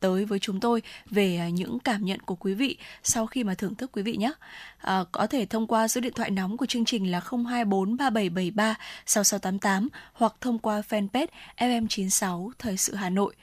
[0.00, 3.54] tới với chúng tôi về à, những cảm nhận của quý vị sau khi mà
[3.54, 4.32] thưởng thức quý vị nhé.
[4.78, 8.74] À, có thể thông qua số điện thoại nóng của chương trình là 024 3773
[9.06, 13.34] 6688 hoặc thông qua fanpage FM96 Thời sự Hà Nội.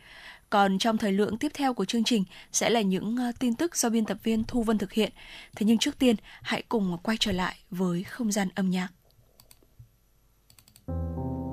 [0.54, 3.76] Còn trong thời lượng tiếp theo của chương trình sẽ là những ờ, tin tức
[3.76, 5.12] do biên tập viên Thu Vân thực hiện.
[5.56, 8.89] Thế nhưng trước tiên, hãy cùng quay trở lại với không gian âm nhạc.
[10.88, 11.53] Podcast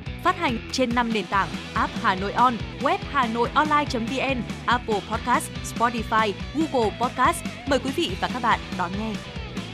[0.23, 4.99] Phát hành trên 5 nền tảng app Hà Nội On, web Hà Nội Online.vn, Apple
[5.09, 7.43] Podcast, Spotify, Google Podcast.
[7.67, 9.13] Mời quý vị và các bạn đón nghe.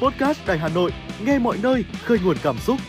[0.02, 0.92] Podcast Đài Hà Nội,
[1.26, 2.80] nghe mọi nơi, khơi nguồn cảm xúc.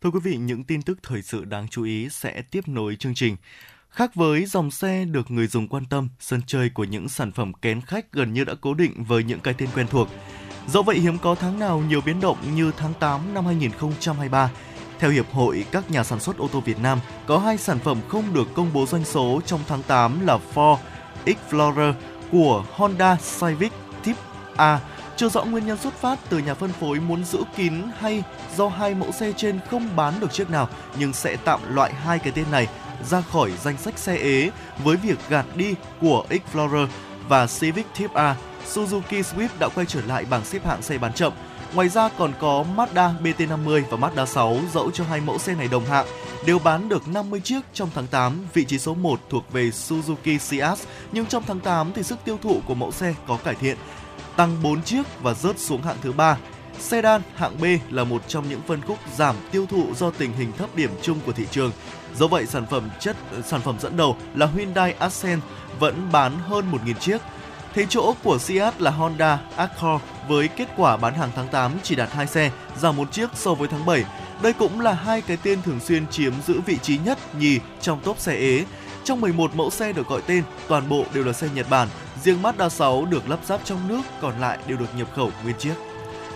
[0.00, 3.14] Thưa quý vị, những tin tức thời sự đáng chú ý sẽ tiếp nối chương
[3.14, 3.36] trình.
[3.88, 7.52] Khác với dòng xe được người dùng quan tâm, sân chơi của những sản phẩm
[7.52, 10.08] kén khách gần như đã cố định với những cái tên quen thuộc.
[10.72, 14.50] Dẫu vậy hiếm có tháng nào nhiều biến động như tháng 8 năm 2023.
[14.98, 18.00] Theo Hiệp hội các nhà sản xuất ô tô Việt Nam, có hai sản phẩm
[18.08, 20.76] không được công bố doanh số trong tháng 8 là Ford
[21.24, 21.94] Explorer
[22.32, 23.72] của Honda Civic
[24.04, 24.20] Type
[24.56, 24.80] A.
[25.16, 28.22] Chưa rõ nguyên nhân xuất phát từ nhà phân phối muốn giữ kín hay
[28.56, 30.68] do hai mẫu xe trên không bán được chiếc nào
[30.98, 32.68] nhưng sẽ tạm loại hai cái tên này
[33.10, 34.50] ra khỏi danh sách xe ế
[34.84, 36.88] với việc gạt đi của Explorer
[37.28, 38.36] và Civic Type A.
[38.74, 41.32] Suzuki Swift đã quay trở lại bảng xếp hạng xe bán chậm.
[41.74, 45.68] Ngoài ra còn có Mazda BT50 và Mazda 6 dẫu cho hai mẫu xe này
[45.68, 46.06] đồng hạng
[46.46, 48.46] đều bán được 50 chiếc trong tháng 8.
[48.54, 50.76] Vị trí số 1 thuộc về Suzuki Ciaz,
[51.12, 53.76] nhưng trong tháng 8 thì sức tiêu thụ của mẫu xe có cải thiện,
[54.36, 56.36] tăng 4 chiếc và rớt xuống hạng thứ 3.
[56.78, 60.52] Sedan hạng B là một trong những phân khúc giảm tiêu thụ do tình hình
[60.58, 61.72] thấp điểm chung của thị trường.
[62.16, 63.16] Do vậy, sản phẩm chất
[63.46, 65.40] sản phẩm dẫn đầu là Hyundai Accent
[65.78, 67.18] vẫn bán hơn 1.000 chiếc.
[67.74, 71.94] Thế chỗ của Seat là Honda Accord với kết quả bán hàng tháng 8 chỉ
[71.94, 74.04] đạt 2 xe, giảm một chiếc so với tháng 7.
[74.42, 78.00] Đây cũng là hai cái tên thường xuyên chiếm giữ vị trí nhất nhì trong
[78.00, 78.64] top xe ế.
[79.04, 81.88] Trong 11 mẫu xe được gọi tên, toàn bộ đều là xe Nhật Bản,
[82.22, 85.56] riêng Mazda 6 được lắp ráp trong nước, còn lại đều được nhập khẩu nguyên
[85.58, 85.74] chiếc.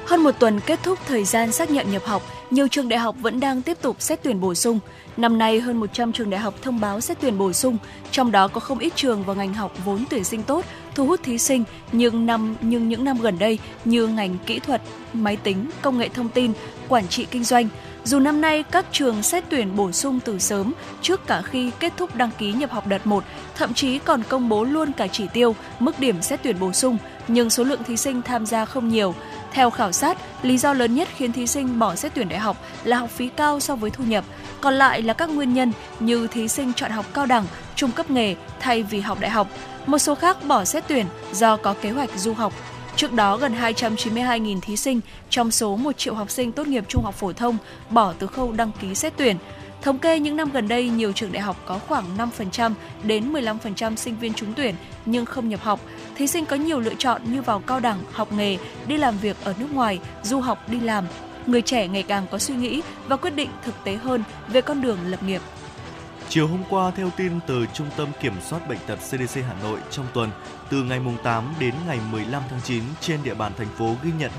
[0.06, 3.16] Hơn một tuần kết thúc thời gian xác nhận nhập học, nhiều trường đại học
[3.20, 4.80] vẫn đang tiếp tục xét tuyển bổ sung.
[5.16, 7.78] Năm nay, hơn 100 trường đại học thông báo xét tuyển bổ sung,
[8.10, 11.20] trong đó có không ít trường và ngành học vốn tuyển sinh tốt, thu hút
[11.22, 14.82] thí sinh, nhưng năm nhưng những năm gần đây như ngành kỹ thuật,
[15.12, 16.52] máy tính, công nghệ thông tin,
[16.88, 17.68] quản trị kinh doanh,
[18.04, 21.92] dù năm nay các trường xét tuyển bổ sung từ sớm trước cả khi kết
[21.96, 23.24] thúc đăng ký nhập học đợt 1,
[23.56, 26.98] thậm chí còn công bố luôn cả chỉ tiêu, mức điểm xét tuyển bổ sung,
[27.28, 29.14] nhưng số lượng thí sinh tham gia không nhiều.
[29.54, 32.56] Theo khảo sát, lý do lớn nhất khiến thí sinh bỏ xét tuyển đại học
[32.84, 34.24] là học phí cao so với thu nhập,
[34.60, 37.44] còn lại là các nguyên nhân như thí sinh chọn học cao đẳng,
[37.76, 39.48] trung cấp nghề thay vì học đại học.
[39.86, 42.52] Một số khác bỏ xét tuyển do có kế hoạch du học.
[42.96, 45.00] Trước đó, gần 292.000 thí sinh
[45.30, 47.56] trong số 1 triệu học sinh tốt nghiệp trung học phổ thông
[47.90, 49.36] bỏ từ khâu đăng ký xét tuyển.
[49.82, 52.04] Thống kê những năm gần đây, nhiều trường đại học có khoảng
[52.48, 54.74] 5% đến 15% sinh viên trúng tuyển
[55.06, 55.80] nhưng không nhập học.
[56.14, 59.36] Thí sinh có nhiều lựa chọn như vào cao đẳng, học nghề, đi làm việc
[59.44, 61.04] ở nước ngoài, du học đi làm.
[61.46, 64.82] Người trẻ ngày càng có suy nghĩ và quyết định thực tế hơn về con
[64.82, 65.42] đường lập nghiệp.
[66.28, 69.78] Chiều hôm qua, theo tin từ Trung tâm Kiểm soát Bệnh tật CDC Hà Nội,
[69.90, 70.30] trong tuần,
[70.70, 74.30] từ ngày 8 đến ngày 15 tháng 9, trên địa bàn thành phố ghi nhận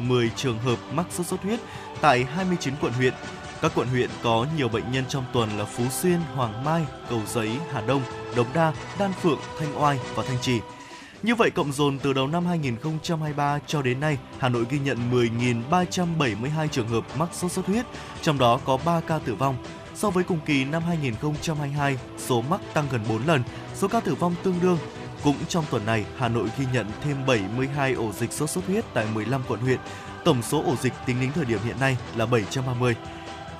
[0.00, 1.60] 2.010 trường hợp mắc sốt xuất huyết
[2.00, 3.14] tại 29 quận huyện.
[3.62, 7.20] Các quận huyện có nhiều bệnh nhân trong tuần là Phú Xuyên, Hoàng Mai, Cầu
[7.26, 8.02] Giấy, Hà Đông,
[8.36, 10.60] Đống Đa, Đan Phượng, Thanh Oai và Thanh Trì.
[11.22, 15.10] Như vậy, cộng dồn từ đầu năm 2023 cho đến nay, Hà Nội ghi nhận
[15.12, 17.86] 10.372 trường hợp mắc sốt xuất huyết,
[18.22, 19.56] trong đó có 3 ca tử vong.
[19.94, 23.42] So với cùng kỳ năm 2022, số mắc tăng gần 4 lần,
[23.74, 24.78] số ca tử vong tương đương.
[25.24, 28.84] Cũng trong tuần này, Hà Nội ghi nhận thêm 72 ổ dịch sốt xuất huyết
[28.94, 29.78] tại 15 quận huyện.
[30.24, 32.96] Tổng số ổ dịch tính đến thời điểm hiện nay là 730.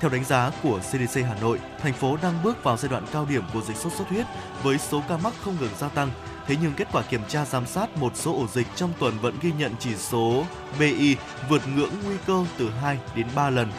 [0.01, 3.27] Theo đánh giá của CDC Hà Nội, thành phố đang bước vào giai đoạn cao
[3.31, 4.27] điểm của dịch sốt xuất huyết
[4.63, 6.11] với số ca mắc không ngừng gia tăng.
[6.47, 9.35] Thế nhưng kết quả kiểm tra giám sát một số ổ dịch trong tuần vẫn
[9.43, 10.45] ghi nhận chỉ số
[10.79, 11.17] BI
[11.49, 13.73] vượt ngưỡng nguy cơ từ 2 đến 3 lần.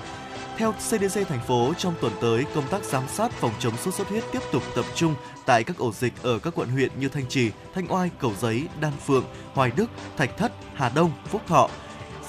[0.58, 4.08] Theo CDC thành phố, trong tuần tới, công tác giám sát phòng chống sốt xuất
[4.08, 5.16] huyết tiếp tục tập trung
[5.46, 8.68] tại các ổ dịch ở các quận huyện như Thanh Trì, Thanh Oai, Cầu Giấy,
[8.82, 11.70] Đan Phượng, Hoài Đức, Thạch Thất, Hà Đông, Phúc Thọ.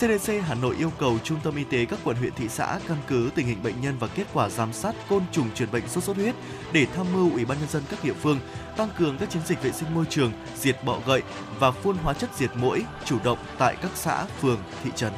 [0.02, 2.96] CDC Hà Nội yêu cầu Trung tâm Y tế các quận huyện thị xã căn
[3.08, 6.04] cứ tình hình bệnh nhân và kết quả giám sát côn trùng truyền bệnh sốt
[6.04, 6.34] xuất huyết
[6.72, 8.38] để tham mưu Ủy ban nhân dân các địa phương
[8.76, 11.22] tăng cường các chiến dịch vệ sinh môi trường, diệt bọ gậy
[11.58, 15.12] và phun hóa chất diệt muỗi chủ động tại các xã, phường, thị trấn.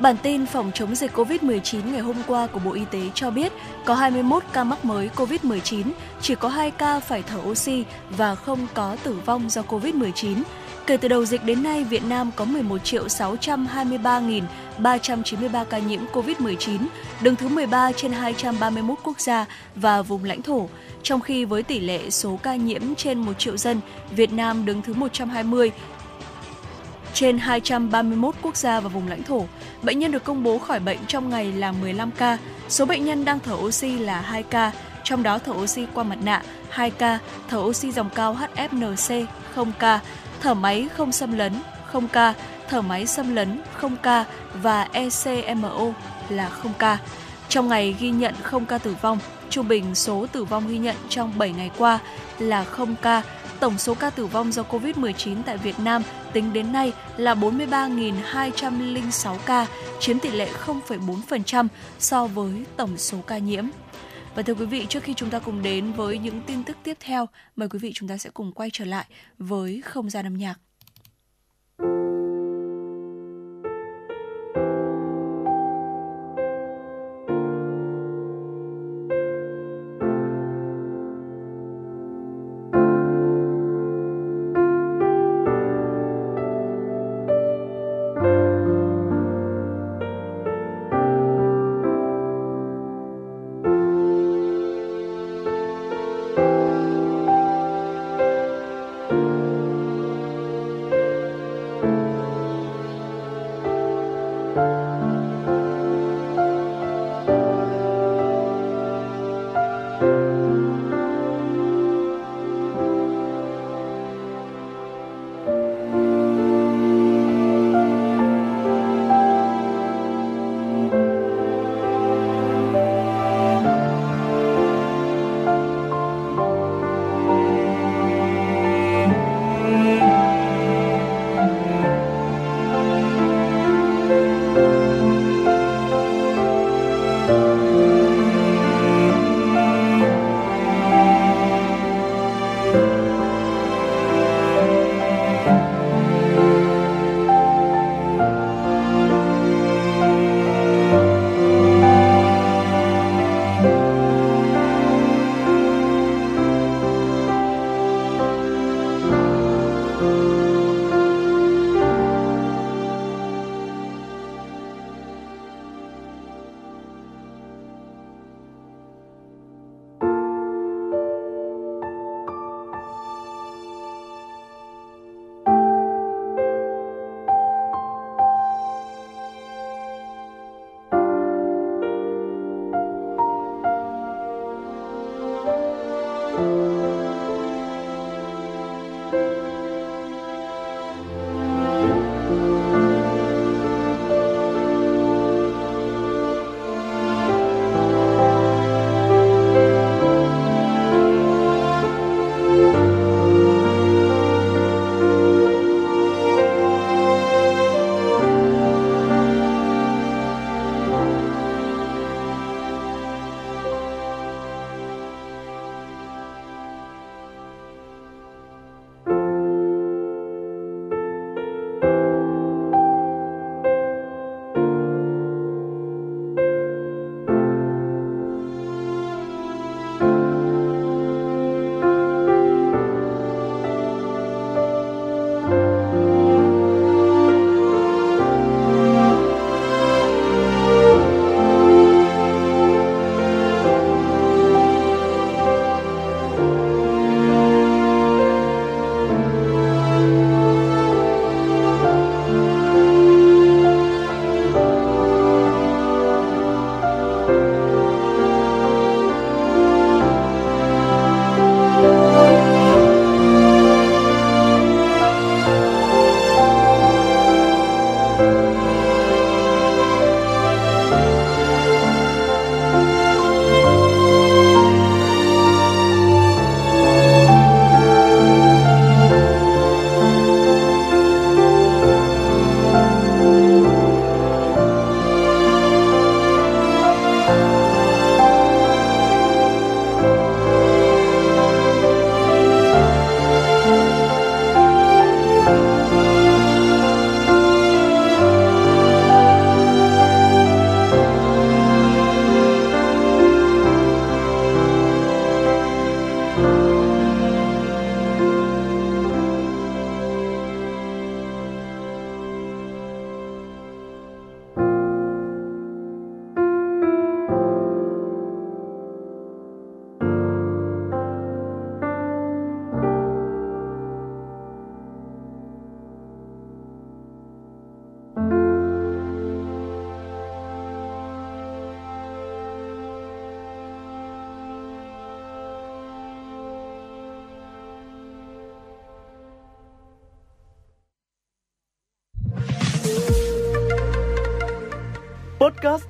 [0.00, 3.52] Bản tin phòng chống dịch COVID-19 ngày hôm qua của Bộ Y tế cho biết
[3.84, 5.84] có 21 ca mắc mới COVID-19,
[6.20, 10.42] chỉ có 2 ca phải thở oxy và không có tử vong do COVID-19.
[10.86, 16.78] Kể từ đầu dịch đến nay, Việt Nam có 11 triệu 623.393 ca nhiễm COVID-19,
[17.20, 20.68] đứng thứ 13 trên 231 quốc gia và vùng lãnh thổ.
[21.02, 23.80] Trong khi với tỷ lệ số ca nhiễm trên 1 triệu dân,
[24.10, 25.70] Việt Nam đứng thứ 120
[27.14, 29.46] trên 231 quốc gia và vùng lãnh thổ.
[29.82, 32.38] Bệnh nhân được công bố khỏi bệnh trong ngày là 15 ca.
[32.68, 34.72] Số bệnh nhân đang thở oxy là 2 ca,
[35.04, 37.18] trong đó thở oxy qua mặt nạ 2 ca,
[37.48, 39.24] thở oxy dòng cao HFNC
[39.54, 40.00] 0 ca,
[40.40, 41.52] thở máy không xâm lấn
[41.86, 42.34] 0 ca,
[42.68, 44.24] thở máy xâm lấn 0 ca
[44.62, 45.92] và ECMO
[46.28, 46.98] là 0 ca.
[47.48, 49.18] Trong ngày ghi nhận 0 ca tử vong,
[49.50, 51.98] trung bình số tử vong ghi nhận trong 7 ngày qua
[52.38, 53.22] là 0 ca.
[53.60, 59.36] Tổng số ca tử vong do COVID-19 tại Việt Nam tính đến nay là 43.206
[59.46, 59.66] ca,
[60.00, 61.68] chiếm tỷ lệ 0,4%
[61.98, 63.64] so với tổng số ca nhiễm.
[64.36, 66.96] Và thưa quý vị, trước khi chúng ta cùng đến với những tin tức tiếp
[67.00, 69.06] theo, mời quý vị chúng ta sẽ cùng quay trở lại
[69.38, 70.54] với không gian âm nhạc.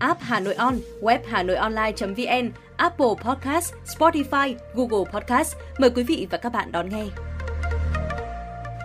[0.00, 5.56] app Hà Nội On, web Hà Nội Online.vn, Apple Podcast, Spotify, Google Podcast.
[5.78, 7.04] Mời quý vị và các bạn đón nghe.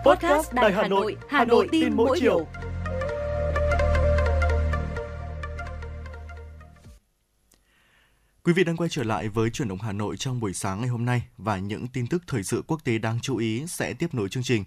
[0.04, 2.46] Podcast Đài Hà Nội, Hà Nội tin mỗi chiều.
[8.44, 10.88] Quý vị đang quay trở lại với chuyển động Hà Nội trong buổi sáng ngày
[10.88, 14.14] hôm nay và những tin tức thời sự quốc tế đáng chú ý sẽ tiếp
[14.14, 14.64] nối chương trình.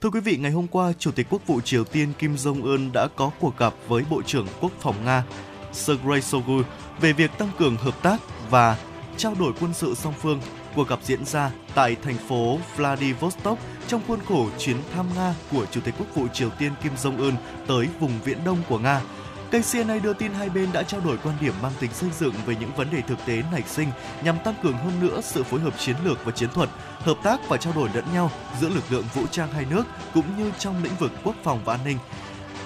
[0.00, 3.08] Thưa quý vị, ngày hôm qua, Chủ tịch Quốc vụ Triều Tiên Kim Jong-un đã
[3.16, 5.24] có cuộc gặp với Bộ trưởng Quốc phòng Nga
[5.72, 6.62] Sergei Shoigu
[7.00, 8.18] về việc tăng cường hợp tác
[8.50, 8.76] và
[9.16, 10.40] trao đổi quân sự song phương.
[10.74, 15.66] Cuộc gặp diễn ra tại thành phố Vladivostok trong khuôn khổ chuyến thăm Nga của
[15.70, 17.32] Chủ tịch Quốc vụ Triều Tiên Kim Jong-un
[17.66, 19.00] tới vùng viễn đông của Nga.
[19.50, 22.34] Kênh CNA đưa tin hai bên đã trao đổi quan điểm mang tính xây dựng
[22.46, 23.88] về những vấn đề thực tế nảy sinh
[24.24, 27.48] nhằm tăng cường hơn nữa sự phối hợp chiến lược và chiến thuật, hợp tác
[27.48, 30.82] và trao đổi lẫn nhau giữa lực lượng vũ trang hai nước cũng như trong
[30.82, 31.98] lĩnh vực quốc phòng và an ninh.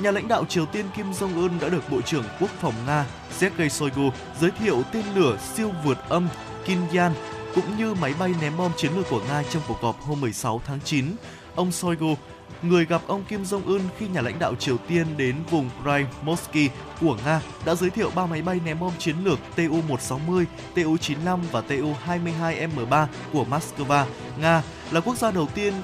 [0.00, 3.68] Nhà lãnh đạo Triều Tiên Kim Jong-un đã được Bộ trưởng Quốc phòng Nga Sergei
[3.68, 6.28] Shoigu giới thiệu tên lửa siêu vượt âm
[6.64, 7.12] Kinyan
[7.54, 10.60] cũng như máy bay ném bom chiến lược của Nga trong cuộc họp hôm 16
[10.66, 11.06] tháng 9.
[11.54, 12.14] Ông Shoigu
[12.62, 16.68] người gặp ông Kim Jong-un khi nhà lãnh đạo Triều Tiên đến vùng Primorsky
[17.00, 21.62] của Nga đã giới thiệu ba máy bay ném bom chiến lược Tu-160, Tu-95 và
[21.68, 24.04] Tu-22M3 của Moscow.
[24.40, 25.74] Nga là quốc gia đầu tiên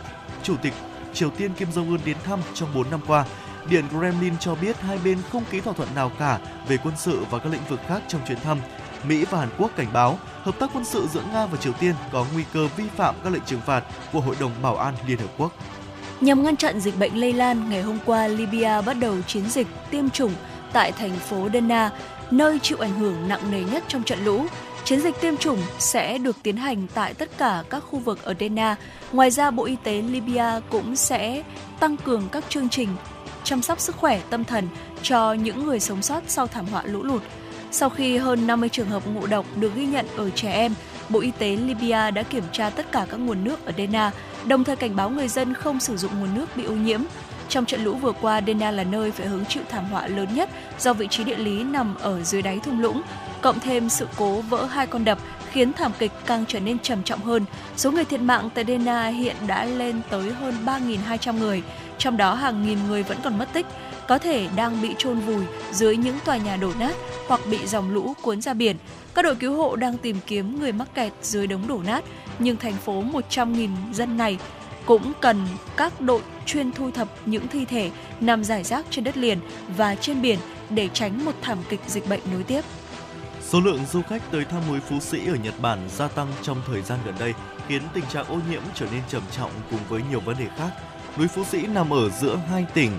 [0.42, 0.72] Chủ tịch
[1.14, 3.24] Triều Tiên Kim Jong-un đến thăm trong 4 năm qua.
[3.70, 6.38] Điện Kremlin cho biết hai bên không ký thỏa thuận nào cả
[6.68, 8.58] về quân sự và các lĩnh vực khác trong chuyến thăm.
[9.04, 11.94] Mỹ và Hàn Quốc cảnh báo hợp tác quân sự giữa Nga và Triều Tiên
[12.12, 15.18] có nguy cơ vi phạm các lệnh trừng phạt của Hội đồng Bảo an Liên
[15.18, 15.52] Hợp Quốc.
[16.20, 19.66] Nhằm ngăn chặn dịch bệnh lây lan, ngày hôm qua Libya bắt đầu chiến dịch
[19.90, 20.32] tiêm chủng
[20.72, 21.90] tại thành phố Derna,
[22.30, 24.46] nơi chịu ảnh hưởng nặng nề nhất trong trận lũ.
[24.84, 28.34] Chiến dịch tiêm chủng sẽ được tiến hành tại tất cả các khu vực ở
[28.40, 28.76] Derna.
[29.12, 31.42] Ngoài ra, Bộ Y tế Libya cũng sẽ
[31.80, 32.88] tăng cường các chương trình
[33.48, 34.68] chăm sóc sức khỏe tâm thần
[35.02, 37.22] cho những người sống sót sau thảm họa lũ lụt.
[37.70, 40.74] Sau khi hơn 50 trường hợp ngộ độc được ghi nhận ở trẻ em,
[41.08, 44.10] Bộ Y tế Libya đã kiểm tra tất cả các nguồn nước ở Derna,
[44.44, 47.00] đồng thời cảnh báo người dân không sử dụng nguồn nước bị ô nhiễm.
[47.48, 50.50] Trong trận lũ vừa qua, Derna là nơi phải hứng chịu thảm họa lớn nhất
[50.78, 53.02] do vị trí địa lý nằm ở dưới đáy thung lũng,
[53.40, 55.18] cộng thêm sự cố vỡ hai con đập
[55.50, 57.44] khiến thảm kịch càng trở nên trầm trọng hơn.
[57.76, 61.62] Số người thiệt mạng tại Derna hiện đã lên tới hơn 3.200 người,
[61.98, 63.66] trong đó hàng nghìn người vẫn còn mất tích,
[64.08, 66.96] có thể đang bị chôn vùi dưới những tòa nhà đổ nát
[67.28, 68.76] hoặc bị dòng lũ cuốn ra biển.
[69.14, 72.04] Các đội cứu hộ đang tìm kiếm người mắc kẹt dưới đống đổ nát,
[72.38, 74.38] nhưng thành phố 100.000 dân này
[74.86, 75.46] cũng cần
[75.76, 77.90] các đội chuyên thu thập những thi thể
[78.20, 79.38] nằm rải rác trên đất liền
[79.76, 80.38] và trên biển
[80.70, 82.60] để tránh một thảm kịch dịch bệnh nối tiếp.
[83.42, 86.62] Số lượng du khách tới thăm núi Phú Sĩ ở Nhật Bản gia tăng trong
[86.66, 87.34] thời gian gần đây,
[87.68, 90.70] khiến tình trạng ô nhiễm trở nên trầm trọng cùng với nhiều vấn đề khác.
[91.16, 92.90] Núi Phú Sĩ nằm ở giữa hai tỉnh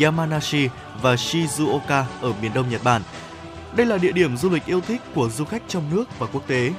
[0.00, 0.68] Yamanashi
[1.02, 3.02] và Shizuoka ở miền đông Nhật Bản.
[3.76, 6.42] Đây là địa điểm du lịch yêu thích của du khách trong nước và quốc
[6.46, 6.72] tế.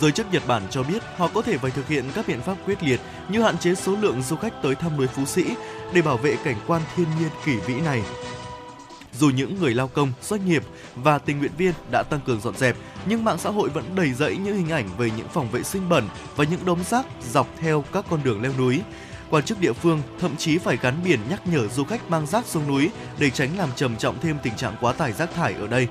[0.00, 2.56] Giới chức Nhật Bản cho biết họ có thể phải thực hiện các biện pháp
[2.66, 5.44] quyết liệt như hạn chế số lượng du khách tới thăm núi Phú Sĩ
[5.92, 8.02] để bảo vệ cảnh quan thiên nhiên kỳ vĩ này.
[9.18, 10.62] Dù những người lao công, doanh nghiệp
[10.94, 12.76] và tình nguyện viên đã tăng cường dọn dẹp,
[13.06, 15.88] nhưng mạng xã hội vẫn đầy rẫy những hình ảnh về những phòng vệ sinh
[15.88, 18.80] bẩn và những đống rác dọc theo các con đường leo núi.
[19.32, 22.46] Quan chức địa phương thậm chí phải gắn biển nhắc nhở du khách mang rác
[22.46, 25.66] xuống núi để tránh làm trầm trọng thêm tình trạng quá tải rác thải ở
[25.66, 25.88] đây.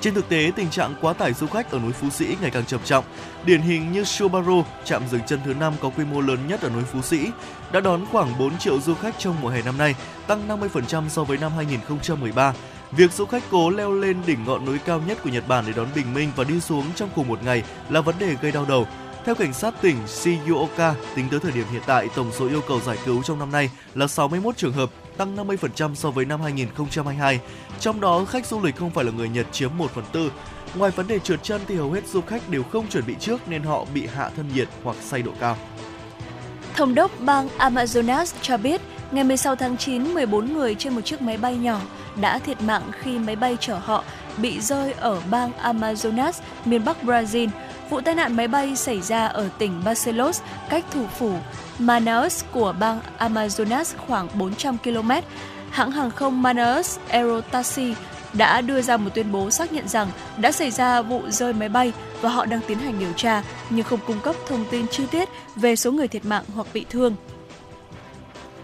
[0.00, 2.64] Trên thực tế, tình trạng quá tải du khách ở núi Phú Sĩ ngày càng
[2.66, 3.04] trầm trọng.
[3.44, 6.68] Điển hình như Subaru, trạm dừng chân thứ 5 có quy mô lớn nhất ở
[6.68, 7.30] núi Phú Sĩ,
[7.72, 9.94] đã đón khoảng 4 triệu du khách trong mùa hè năm nay,
[10.26, 12.54] tăng 50% so với năm 2013.
[12.92, 15.72] Việc du khách cố leo lên đỉnh ngọn núi cao nhất của Nhật Bản để
[15.76, 18.64] đón bình minh và đi xuống trong cùng một ngày là vấn đề gây đau
[18.68, 18.86] đầu.
[19.28, 22.80] Theo cảnh sát tỉnh Shizuoka, tính tới thời điểm hiện tại, tổng số yêu cầu
[22.80, 27.40] giải cứu trong năm nay là 61 trường hợp, tăng 50% so với năm 2022.
[27.80, 30.32] Trong đó, khách du lịch không phải là người Nhật chiếm 1 phần tư.
[30.74, 33.48] Ngoài vấn đề trượt chân thì hầu hết du khách đều không chuẩn bị trước
[33.48, 35.56] nên họ bị hạ thân nhiệt hoặc say độ cao.
[36.74, 41.22] Thống đốc bang Amazonas cho biết, ngày 16 tháng 9, 14 người trên một chiếc
[41.22, 41.80] máy bay nhỏ
[42.20, 44.04] đã thiệt mạng khi máy bay chở họ
[44.36, 46.32] bị rơi ở bang Amazonas,
[46.64, 47.48] miền Bắc Brazil.
[47.90, 51.32] Vụ tai nạn máy bay xảy ra ở tỉnh Barcelos, cách thủ phủ
[51.78, 55.10] Manaus của bang Amazonas khoảng 400 km.
[55.70, 57.94] Hãng hàng không Manaus Aerotaxi
[58.32, 61.68] đã đưa ra một tuyên bố xác nhận rằng đã xảy ra vụ rơi máy
[61.68, 65.04] bay và họ đang tiến hành điều tra nhưng không cung cấp thông tin chi
[65.10, 67.16] tiết về số người thiệt mạng hoặc bị thương.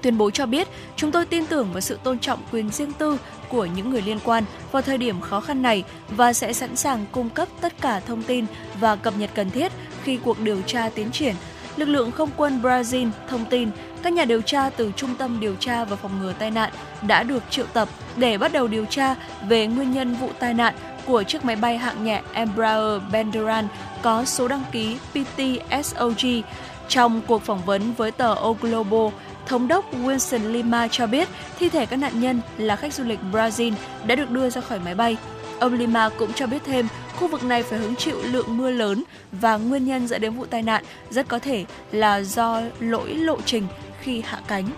[0.02, 3.18] Tuyên bố cho biết, chúng tôi tin tưởng vào sự tôn trọng quyền riêng tư
[3.54, 7.04] của những người liên quan vào thời điểm khó khăn này và sẽ sẵn sàng
[7.12, 8.46] cung cấp tất cả thông tin
[8.80, 11.34] và cập nhật cần thiết khi cuộc điều tra tiến triển.
[11.76, 13.70] Lực lượng không quân Brazil thông tin
[14.02, 16.70] các nhà điều tra từ Trung tâm Điều tra và Phòng ngừa tai nạn
[17.06, 19.14] đã được triệu tập để bắt đầu điều tra
[19.48, 20.74] về nguyên nhân vụ tai nạn
[21.06, 23.68] của chiếc máy bay hạng nhẹ Embraer Benderan
[24.02, 26.42] có số đăng ký PTSOG.
[26.88, 29.10] Trong cuộc phỏng vấn với tờ O Globo,
[29.46, 31.28] Thống đốc Wilson Lima cho biết
[31.58, 33.72] thi thể các nạn nhân là khách du lịch Brazil
[34.06, 35.16] đã được đưa ra khỏi máy bay.
[35.60, 39.04] Ông Lima cũng cho biết thêm khu vực này phải hứng chịu lượng mưa lớn
[39.32, 43.40] và nguyên nhân dẫn đến vụ tai nạn rất có thể là do lỗi lộ
[43.40, 43.66] trình
[44.00, 44.68] khi hạ cánh.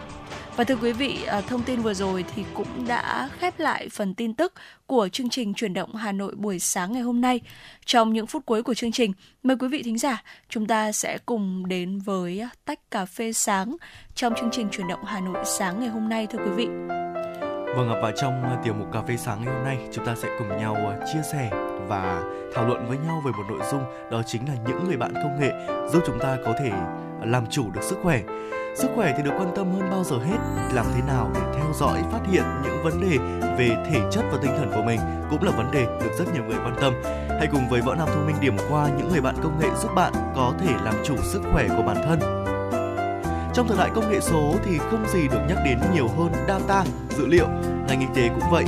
[0.57, 4.15] Và thưa quý vị, à, thông tin vừa rồi thì cũng đã khép lại phần
[4.15, 4.53] tin tức
[4.87, 7.41] của chương trình chuyển động Hà Nội buổi sáng ngày hôm nay.
[7.85, 11.19] Trong những phút cuối của chương trình, mời quý vị thính giả chúng ta sẽ
[11.27, 13.77] cùng đến với tách cà phê sáng
[14.15, 16.67] trong chương trình chuyển động Hà Nội sáng ngày hôm nay thưa quý vị.
[17.77, 20.49] Vâng, và trong tiểu mục cà phê sáng ngày hôm nay chúng ta sẽ cùng
[20.49, 21.51] nhau à, chia sẻ
[21.89, 22.23] và
[22.55, 25.41] thảo luận với nhau về một nội dung đó chính là những người bạn công
[25.41, 25.51] nghệ
[25.93, 28.23] giúp chúng ta có thể à, làm chủ được sức khỏe
[28.77, 30.39] Sức khỏe thì được quan tâm hơn bao giờ hết.
[30.75, 33.19] Làm thế nào để theo dõi, phát hiện những vấn đề
[33.59, 35.01] về thể chất và tinh thần của mình
[35.31, 36.95] cũng là vấn đề được rất nhiều người quan tâm.
[37.29, 39.91] Hãy cùng với Võ Nam Thông Minh điểm qua những người bạn công nghệ giúp
[39.95, 42.21] bạn có thể làm chủ sức khỏe của bản thân.
[43.55, 46.85] Trong thời đại công nghệ số thì không gì được nhắc đến nhiều hơn data,
[47.11, 47.49] dữ liệu.
[47.89, 48.65] Ngành y tế cũng vậy.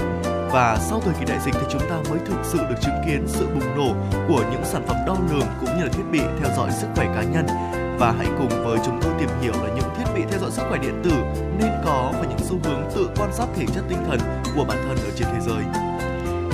[0.53, 3.25] Và sau thời kỳ đại dịch thì chúng ta mới thực sự được chứng kiến
[3.27, 3.95] sự bùng nổ
[4.29, 7.07] của những sản phẩm đo lường cũng như là thiết bị theo dõi sức khỏe
[7.15, 7.47] cá nhân
[7.99, 10.63] và hãy cùng với chúng tôi tìm hiểu là những thiết bị theo dõi sức
[10.69, 11.13] khỏe điện tử
[11.59, 14.19] nên có và những xu hướng tự quan sát thể chất tinh thần
[14.57, 15.65] của bản thân ở trên thế giới.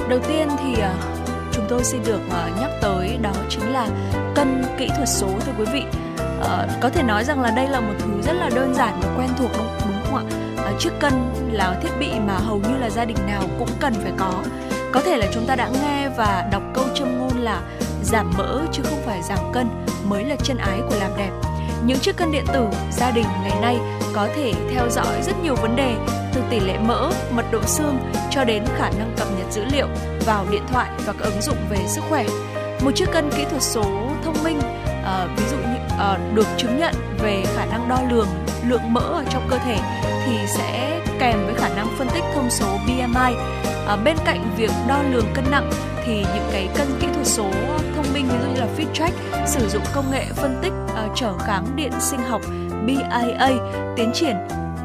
[0.08, 0.94] Đầu tiên thì à,
[1.52, 3.88] chúng tôi xin được à, nhắc tới đó chính là
[4.34, 5.82] cân kỹ thuật số thưa quý vị.
[6.42, 9.14] À, có thể nói rằng là đây là một thứ rất là đơn giản và
[9.16, 10.22] quen thuộc đúng, đúng không ạ?
[10.64, 11.12] À, chiếc cân
[11.52, 14.32] là thiết bị mà hầu như là gia đình nào cũng cần phải có.
[14.92, 17.62] Có thể là chúng ta đã nghe và đọc câu châm ngôn là
[18.04, 19.68] giảm mỡ chứ không phải giảm cân
[20.04, 21.30] mới là chân ái của làm đẹp.
[21.86, 23.78] Những chiếc cân điện tử gia đình ngày nay
[24.14, 25.96] có thể theo dõi rất nhiều vấn đề
[26.34, 27.98] từ tỷ lệ mỡ, mật độ xương
[28.30, 29.86] cho đến khả năng cập nhật dữ liệu
[30.26, 32.26] vào điện thoại và các ứng dụng về sức khỏe.
[32.84, 33.84] Một chiếc cân kỹ thuật số
[34.24, 34.60] thông minh
[35.04, 38.28] à, ví dụ như à, được chứng nhận về khả năng đo lường
[38.68, 39.78] lượng mỡ ở trong cơ thể
[40.26, 43.34] thì sẽ kèm với khả năng phân tích thông số BMI.
[43.86, 45.70] À, bên cạnh việc đo lường cân nặng
[46.04, 47.50] thì những cái cân kỹ thuật số
[47.96, 51.38] thông minh ví dụ như là FitTrack sử dụng công nghệ phân tích à, trở
[51.38, 52.40] kháng điện sinh học
[52.86, 53.50] BIA
[53.96, 54.36] tiến triển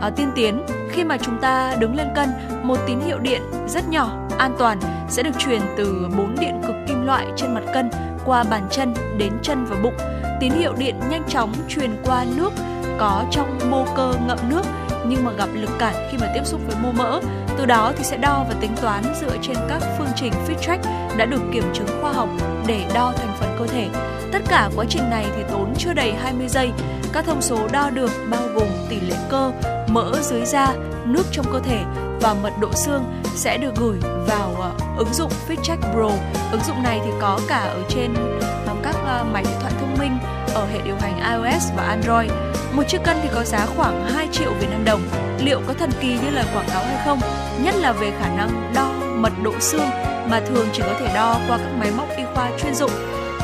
[0.01, 0.61] à, tiên tiến.
[0.91, 2.29] Khi mà chúng ta đứng lên cân
[2.63, 4.79] một tín hiệu điện rất nhỏ an toàn
[5.09, 7.89] sẽ được truyền từ bốn điện cực kim loại trên mặt cân
[8.25, 9.97] qua bàn chân đến chân và bụng.
[10.39, 12.53] Tín hiệu điện nhanh chóng truyền qua nước
[12.99, 14.63] có trong mô cơ ngậm nước
[15.10, 17.22] nhưng mà gặp lực cản khi mà tiếp xúc với mô mỡ.
[17.57, 20.80] Từ đó thì sẽ đo và tính toán dựa trên các phương trình FitTrack
[21.18, 22.30] đã được kiểm chứng khoa học
[22.68, 23.88] để đo thành phần cơ thể.
[24.32, 26.72] Tất cả quá trình này thì tốn chưa đầy 20 giây.
[27.14, 29.51] Các thông số đo được bao gồm tỷ lệ cơ,
[29.88, 30.74] mỡ dưới da,
[31.05, 31.84] nước trong cơ thể
[32.22, 33.03] và mật độ xương
[33.36, 33.97] sẽ được gửi
[34.28, 36.12] vào uh, ứng dụng FitCheck Pro.
[36.51, 39.97] Ứng dụng này thì có cả ở trên uh, các uh, máy điện thoại thông
[39.99, 40.18] minh
[40.53, 42.48] ở hệ điều hành iOS và Android.
[42.74, 45.01] Một chiếc cân thì có giá khoảng 2 triệu Việt Nam đồng.
[45.39, 47.20] Liệu có thần kỳ như lời quảng cáo hay không?
[47.63, 49.89] Nhất là về khả năng đo mật độ xương
[50.30, 52.91] mà thường chỉ có thể đo qua các máy móc y khoa chuyên dụng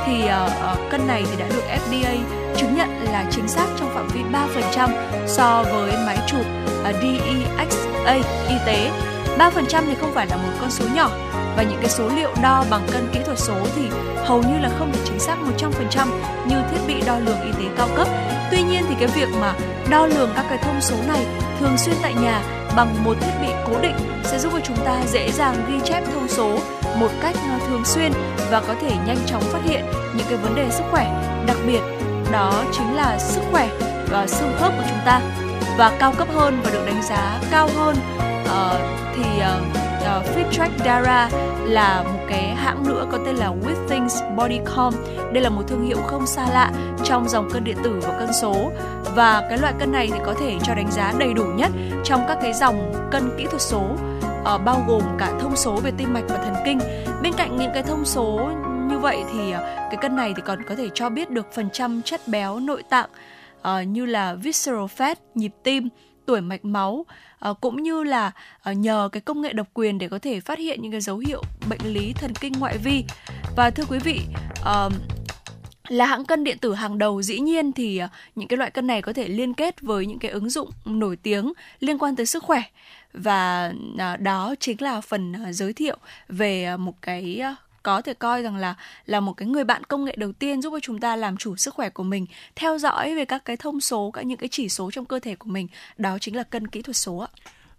[0.06, 2.18] thì uh, cân này thì đã được FDA
[2.58, 4.22] chứng nhận là chính xác trong phạm vi
[4.76, 4.90] 3%
[5.28, 6.46] so với máy chụp
[6.84, 8.14] ờ, uh, DEXA
[8.50, 8.92] y tế.
[9.38, 11.10] 3% thì không phải là một con số nhỏ
[11.58, 14.70] và những cái số liệu đo bằng cân kỹ thuật số thì hầu như là
[14.80, 16.08] không thể chính xác 100%
[16.48, 18.08] như thiết bị đo lường y tế cao cấp.
[18.52, 19.54] Tuy nhiên thì cái việc mà
[19.90, 21.26] đo lường các cái thông số này
[21.60, 22.42] thường xuyên tại nhà
[22.76, 26.04] bằng một thiết bị cố định sẽ giúp cho chúng ta dễ dàng ghi chép
[26.14, 26.60] thông số
[27.00, 28.12] một cách ờ, thường xuyên
[28.52, 29.86] và có thể nhanh chóng phát hiện
[30.18, 31.06] những cái vấn đề sức khỏe,
[31.48, 31.82] đặc biệt
[32.32, 33.70] đó chính là sức khỏe
[34.10, 35.22] và xương khớp của chúng ta
[35.78, 37.96] và cao cấp hơn và được đánh giá cao hơn
[38.44, 38.80] uh,
[39.16, 41.30] thì uh, Ờ, uh, FitTrack Dara
[41.64, 44.94] là một cái hãng nữa có tên là Withings Bodycom.
[45.34, 46.72] Đây là một thương hiệu không xa lạ
[47.04, 48.72] trong dòng cân điện tử và cân số
[49.16, 51.72] và cái loại cân này thì có thể cho đánh giá đầy đủ nhất
[52.04, 53.82] trong các cái dòng cân kỹ thuật số
[54.42, 56.80] uh, bao gồm cả thông số về tim mạch và thần kinh.
[57.22, 58.50] Bên cạnh những cái thông số
[58.90, 61.70] như vậy thì uh, cái cân này thì còn có thể cho biết được phần
[61.74, 63.10] trăm chất béo nội tạng
[63.60, 65.90] uh, như là visceral fat, nhịp tim,
[66.26, 67.06] tuổi mạch máu
[67.46, 68.32] Ờ, cũng như là
[68.64, 71.18] ờ, nhờ cái công nghệ độc quyền để có thể phát hiện những cái dấu
[71.18, 73.04] hiệu bệnh lý thần kinh ngoại vi.
[73.56, 74.22] Và thưa quý vị
[74.64, 74.90] ờ,
[75.88, 78.02] là hãng cân điện tử hàng đầu dĩ nhiên thì
[78.36, 81.16] những cái loại cân này có thể liên kết với những cái ứng dụng nổi
[81.16, 82.62] tiếng liên quan tới sức khỏe.
[83.14, 83.74] Và
[84.20, 85.98] đó chính là phần giới thiệu
[86.30, 87.42] về một cái
[87.86, 88.76] có thể coi rằng là
[89.06, 91.56] là một cái người bạn công nghệ đầu tiên giúp cho chúng ta làm chủ
[91.56, 92.26] sức khỏe của mình,
[92.56, 95.36] theo dõi về các cái thông số, các những cái chỉ số trong cơ thể
[95.36, 95.68] của mình,
[95.98, 97.28] đó chính là cân kỹ thuật số ạ.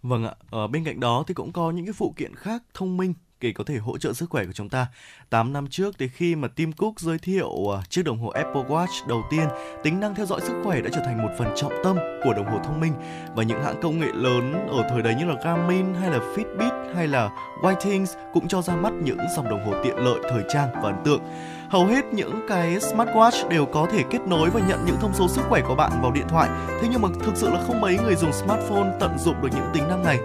[0.03, 2.97] Vâng ạ, ở bên cạnh đó thì cũng có những cái phụ kiện khác thông
[2.97, 4.87] minh để có thể hỗ trợ sức khỏe của chúng ta.
[5.29, 8.63] 8 năm trước thì khi mà Tim Cook giới thiệu ờ, chiếc đồng hồ Apple
[8.63, 9.47] Watch đầu tiên,
[9.83, 12.45] tính năng theo dõi sức khỏe đã trở thành một phần trọng tâm của đồng
[12.45, 12.93] hồ thông minh
[13.35, 16.76] và những hãng công nghệ lớn ở thời đấy như là Garmin hay là Fitbit
[16.95, 17.29] hay là
[17.61, 20.95] Whitings cũng cho ra mắt những dòng đồng hồ tiện lợi, thời trang và ấn
[21.05, 21.21] tượng
[21.69, 25.27] hầu hết những cái smartwatch đều có thể kết nối và nhận những thông số
[25.27, 26.49] sức khỏe của bạn vào điện thoại.
[26.81, 29.69] Thế nhưng mà thực sự là không mấy người dùng smartphone tận dụng được những
[29.73, 30.19] tính năng này.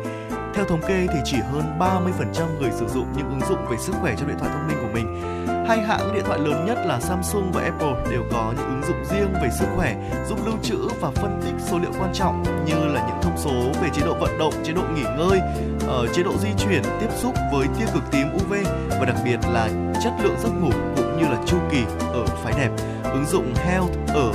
[0.55, 3.93] Theo thống kê thì chỉ hơn 30% người sử dụng những ứng dụng về sức
[4.01, 5.42] khỏe trong điện thoại thông minh của mình.
[5.69, 9.05] Hai hãng điện thoại lớn nhất là Samsung và Apple đều có những ứng dụng
[9.11, 9.97] riêng về sức khỏe
[10.29, 13.81] giúp lưu trữ và phân tích số liệu quan trọng như là những thông số
[13.83, 15.41] về chế độ vận động, chế độ nghỉ ngơi,
[15.87, 18.53] ở chế độ di chuyển, tiếp xúc với tia cực tím UV
[18.89, 19.69] và đặc biệt là
[20.03, 22.71] chất lượng giấc ngủ cũng như là chu kỳ ở phái đẹp.
[23.05, 24.33] Ứng dụng Health ở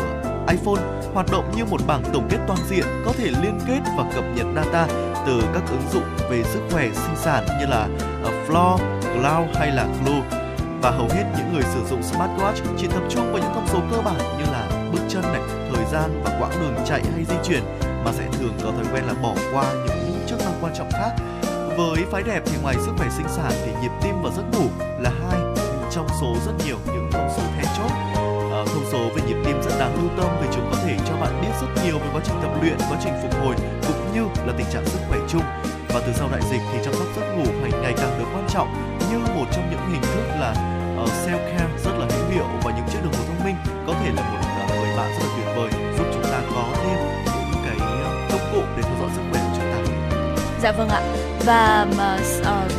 [0.49, 0.81] iPhone
[1.13, 4.23] hoạt động như một bảng tổng kết toàn diện có thể liên kết và cập
[4.35, 4.87] nhật data
[5.27, 7.87] từ các ứng dụng về sức khỏe sinh sản như là
[8.23, 10.46] ờ, Floor, Cloud hay là Clue
[10.81, 13.79] và hầu hết những người sử dụng smartwatch chỉ tập trung vào những thông số
[13.91, 15.41] cơ bản như là bước chân này,
[15.73, 17.63] thời gian và quãng đường chạy hay di chuyển
[18.05, 21.11] mà sẽ thường có thói quen là bỏ qua những chức năng quan trọng khác.
[21.77, 24.67] Với phái đẹp thì ngoài sức khỏe sinh sản thì nhịp tim và giấc ngủ
[24.99, 25.39] là hai
[25.91, 27.91] trong số rất nhiều những thông số then chốt.
[28.51, 31.15] À, thông số về nhịp tim rất đáng lưu tâm vì chúng có thể cho
[31.15, 33.55] bạn biết rất nhiều về quá trình tập luyện, quá trình phục hồi
[33.87, 35.43] cũng như là tình trạng sức khỏe chung.
[35.87, 38.96] Và từ sau đại dịch thì chăm sóc giấc ngủ ngày càng được quan trọng
[39.11, 40.51] như một trong những hình thức là
[41.03, 43.55] uh, self cam rất là hữu hiệu và những chiếc đồng hồ thông minh
[43.87, 46.63] có thể là một uh, người bạn rất là tuyệt vời giúp chúng ta có
[46.75, 46.97] thêm
[47.51, 49.93] những cái ờ, công cụ để theo dõi sức khỏe của chúng ta.
[50.61, 51.01] Dạ vâng ạ.
[51.45, 51.87] Và
[52.41, 52.71] uh,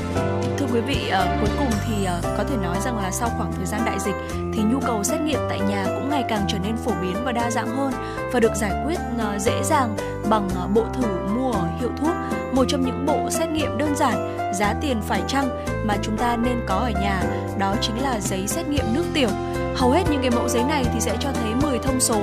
[0.58, 3.52] thưa quý vị, uh, cuối cùng thì uh, có thể nói rằng là sau khoảng
[3.52, 4.14] thời gian đại dịch
[4.52, 7.32] thì nhu cầu xét nghiệm tại nhà cũng ngày càng trở nên phổ biến và
[7.32, 7.92] đa dạng hơn
[8.32, 9.96] và được giải quyết uh, dễ dàng
[10.30, 12.14] bằng uh, bộ thử mua ở hiệu thuốc
[12.52, 15.48] một trong những bộ xét nghiệm đơn giản giá tiền phải chăng
[15.86, 17.22] mà chúng ta nên có ở nhà
[17.58, 19.28] đó chính là giấy xét nghiệm nước tiểu.
[19.76, 22.20] Hầu hết những cái mẫu giấy này thì sẽ cho thấy 10 thông số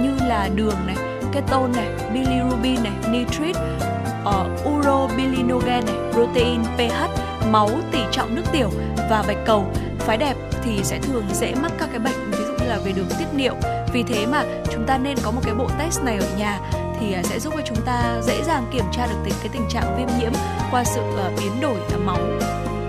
[0.00, 0.96] như là đường này
[1.32, 8.42] ketone này bilirubin này nitrite uh, ờ, urobilinogen này protein ph máu tỷ trọng nước
[8.52, 8.70] tiểu
[9.10, 9.66] và bạch cầu.
[9.98, 12.92] Phái đẹp thì sẽ thường dễ mắc các cái bệnh ví dụ như là về
[12.92, 13.54] đường tiết niệu.
[13.92, 16.60] Vì thế mà chúng ta nên có một cái bộ test này ở nhà
[17.00, 19.68] thì à, sẽ giúp cho chúng ta dễ dàng kiểm tra được tình, cái tình
[19.68, 20.32] trạng viêm nhiễm
[20.70, 22.18] qua sự à, biến đổi à, máu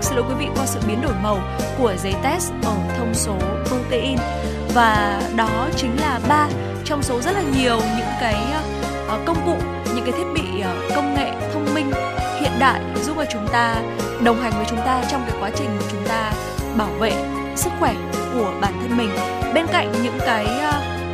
[0.02, 1.38] xin lỗi quý vị, qua sự biến đổi màu
[1.78, 4.18] của giấy test ở thông số protein.
[4.74, 6.48] Và đó chính là ba
[6.84, 8.36] trong số rất là nhiều những cái
[9.26, 9.56] công cụ,
[9.94, 10.62] những cái thiết bị
[10.96, 11.92] công nghệ thông minh
[12.40, 13.82] hiện đại giúp cho chúng ta
[14.24, 16.32] đồng hành với chúng ta trong cái quá trình chúng ta
[16.76, 17.12] bảo vệ
[17.56, 17.94] sức khỏe
[18.34, 19.10] của bản thân mình.
[19.54, 20.46] Bên cạnh những cái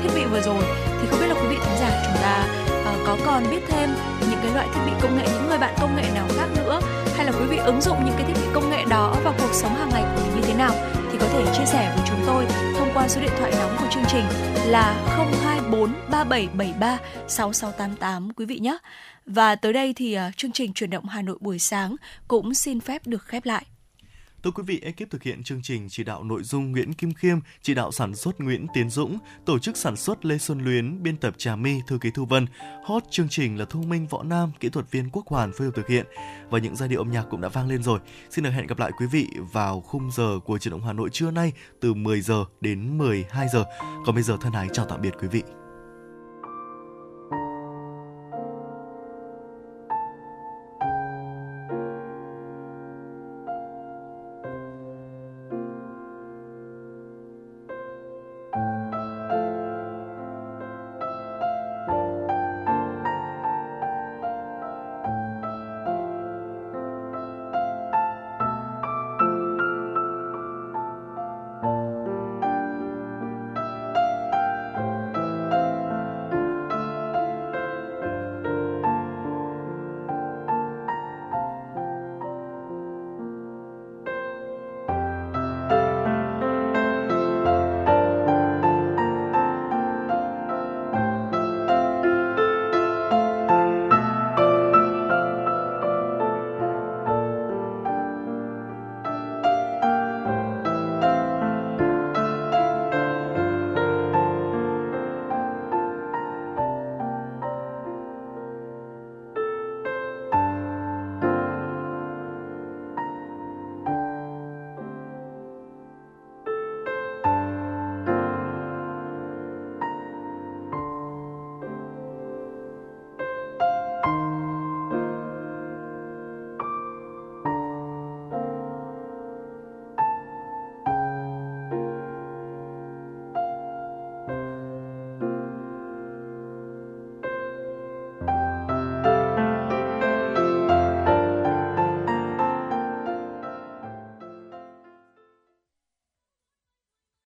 [0.03, 0.63] thiết bị vừa rồi
[1.01, 2.64] thì không biết là quý vị thính giả chúng ta
[3.07, 3.91] có còn biết thêm
[4.31, 6.81] những cái loại thiết bị công nghệ, những người bạn công nghệ nào khác nữa
[7.17, 9.53] hay là quý vị ứng dụng những cái thiết bị công nghệ đó vào cuộc
[9.53, 10.75] sống hàng ngày của mình như thế nào
[11.13, 12.47] thì có thể chia sẻ với chúng tôi
[12.79, 14.25] thông qua số điện thoại nóng của chương trình
[14.67, 15.05] là
[15.45, 16.99] 024 3773
[17.29, 18.79] 6688 quý vị nhé.
[19.27, 21.97] Và tới đây thì à, chương trình chuyển động Hà Nội buổi sáng
[22.29, 23.65] cũng xin phép được khép lại.
[24.45, 27.39] Thưa quý vị, ekip thực hiện chương trình chỉ đạo nội dung Nguyễn Kim Khiêm,
[27.63, 31.17] chỉ đạo sản xuất Nguyễn Tiến Dũng, tổ chức sản xuất Lê Xuân Luyến, biên
[31.17, 32.47] tập Trà My, thư ký Thu Vân.
[32.85, 35.73] Hot chương trình là Thu Minh Võ Nam, kỹ thuật viên Quốc Hoàn phối hợp
[35.75, 36.07] thực hiện
[36.51, 38.01] và những giai điệu âm nhạc cũng đã vang lên rồi.
[38.31, 41.09] Xin được hẹn gặp lại quý vị vào khung giờ của truyền động Hà Nội
[41.13, 43.65] trưa nay từ 10 giờ đến 12 giờ.
[44.07, 45.43] Còn bây giờ thân ái chào tạm biệt quý vị.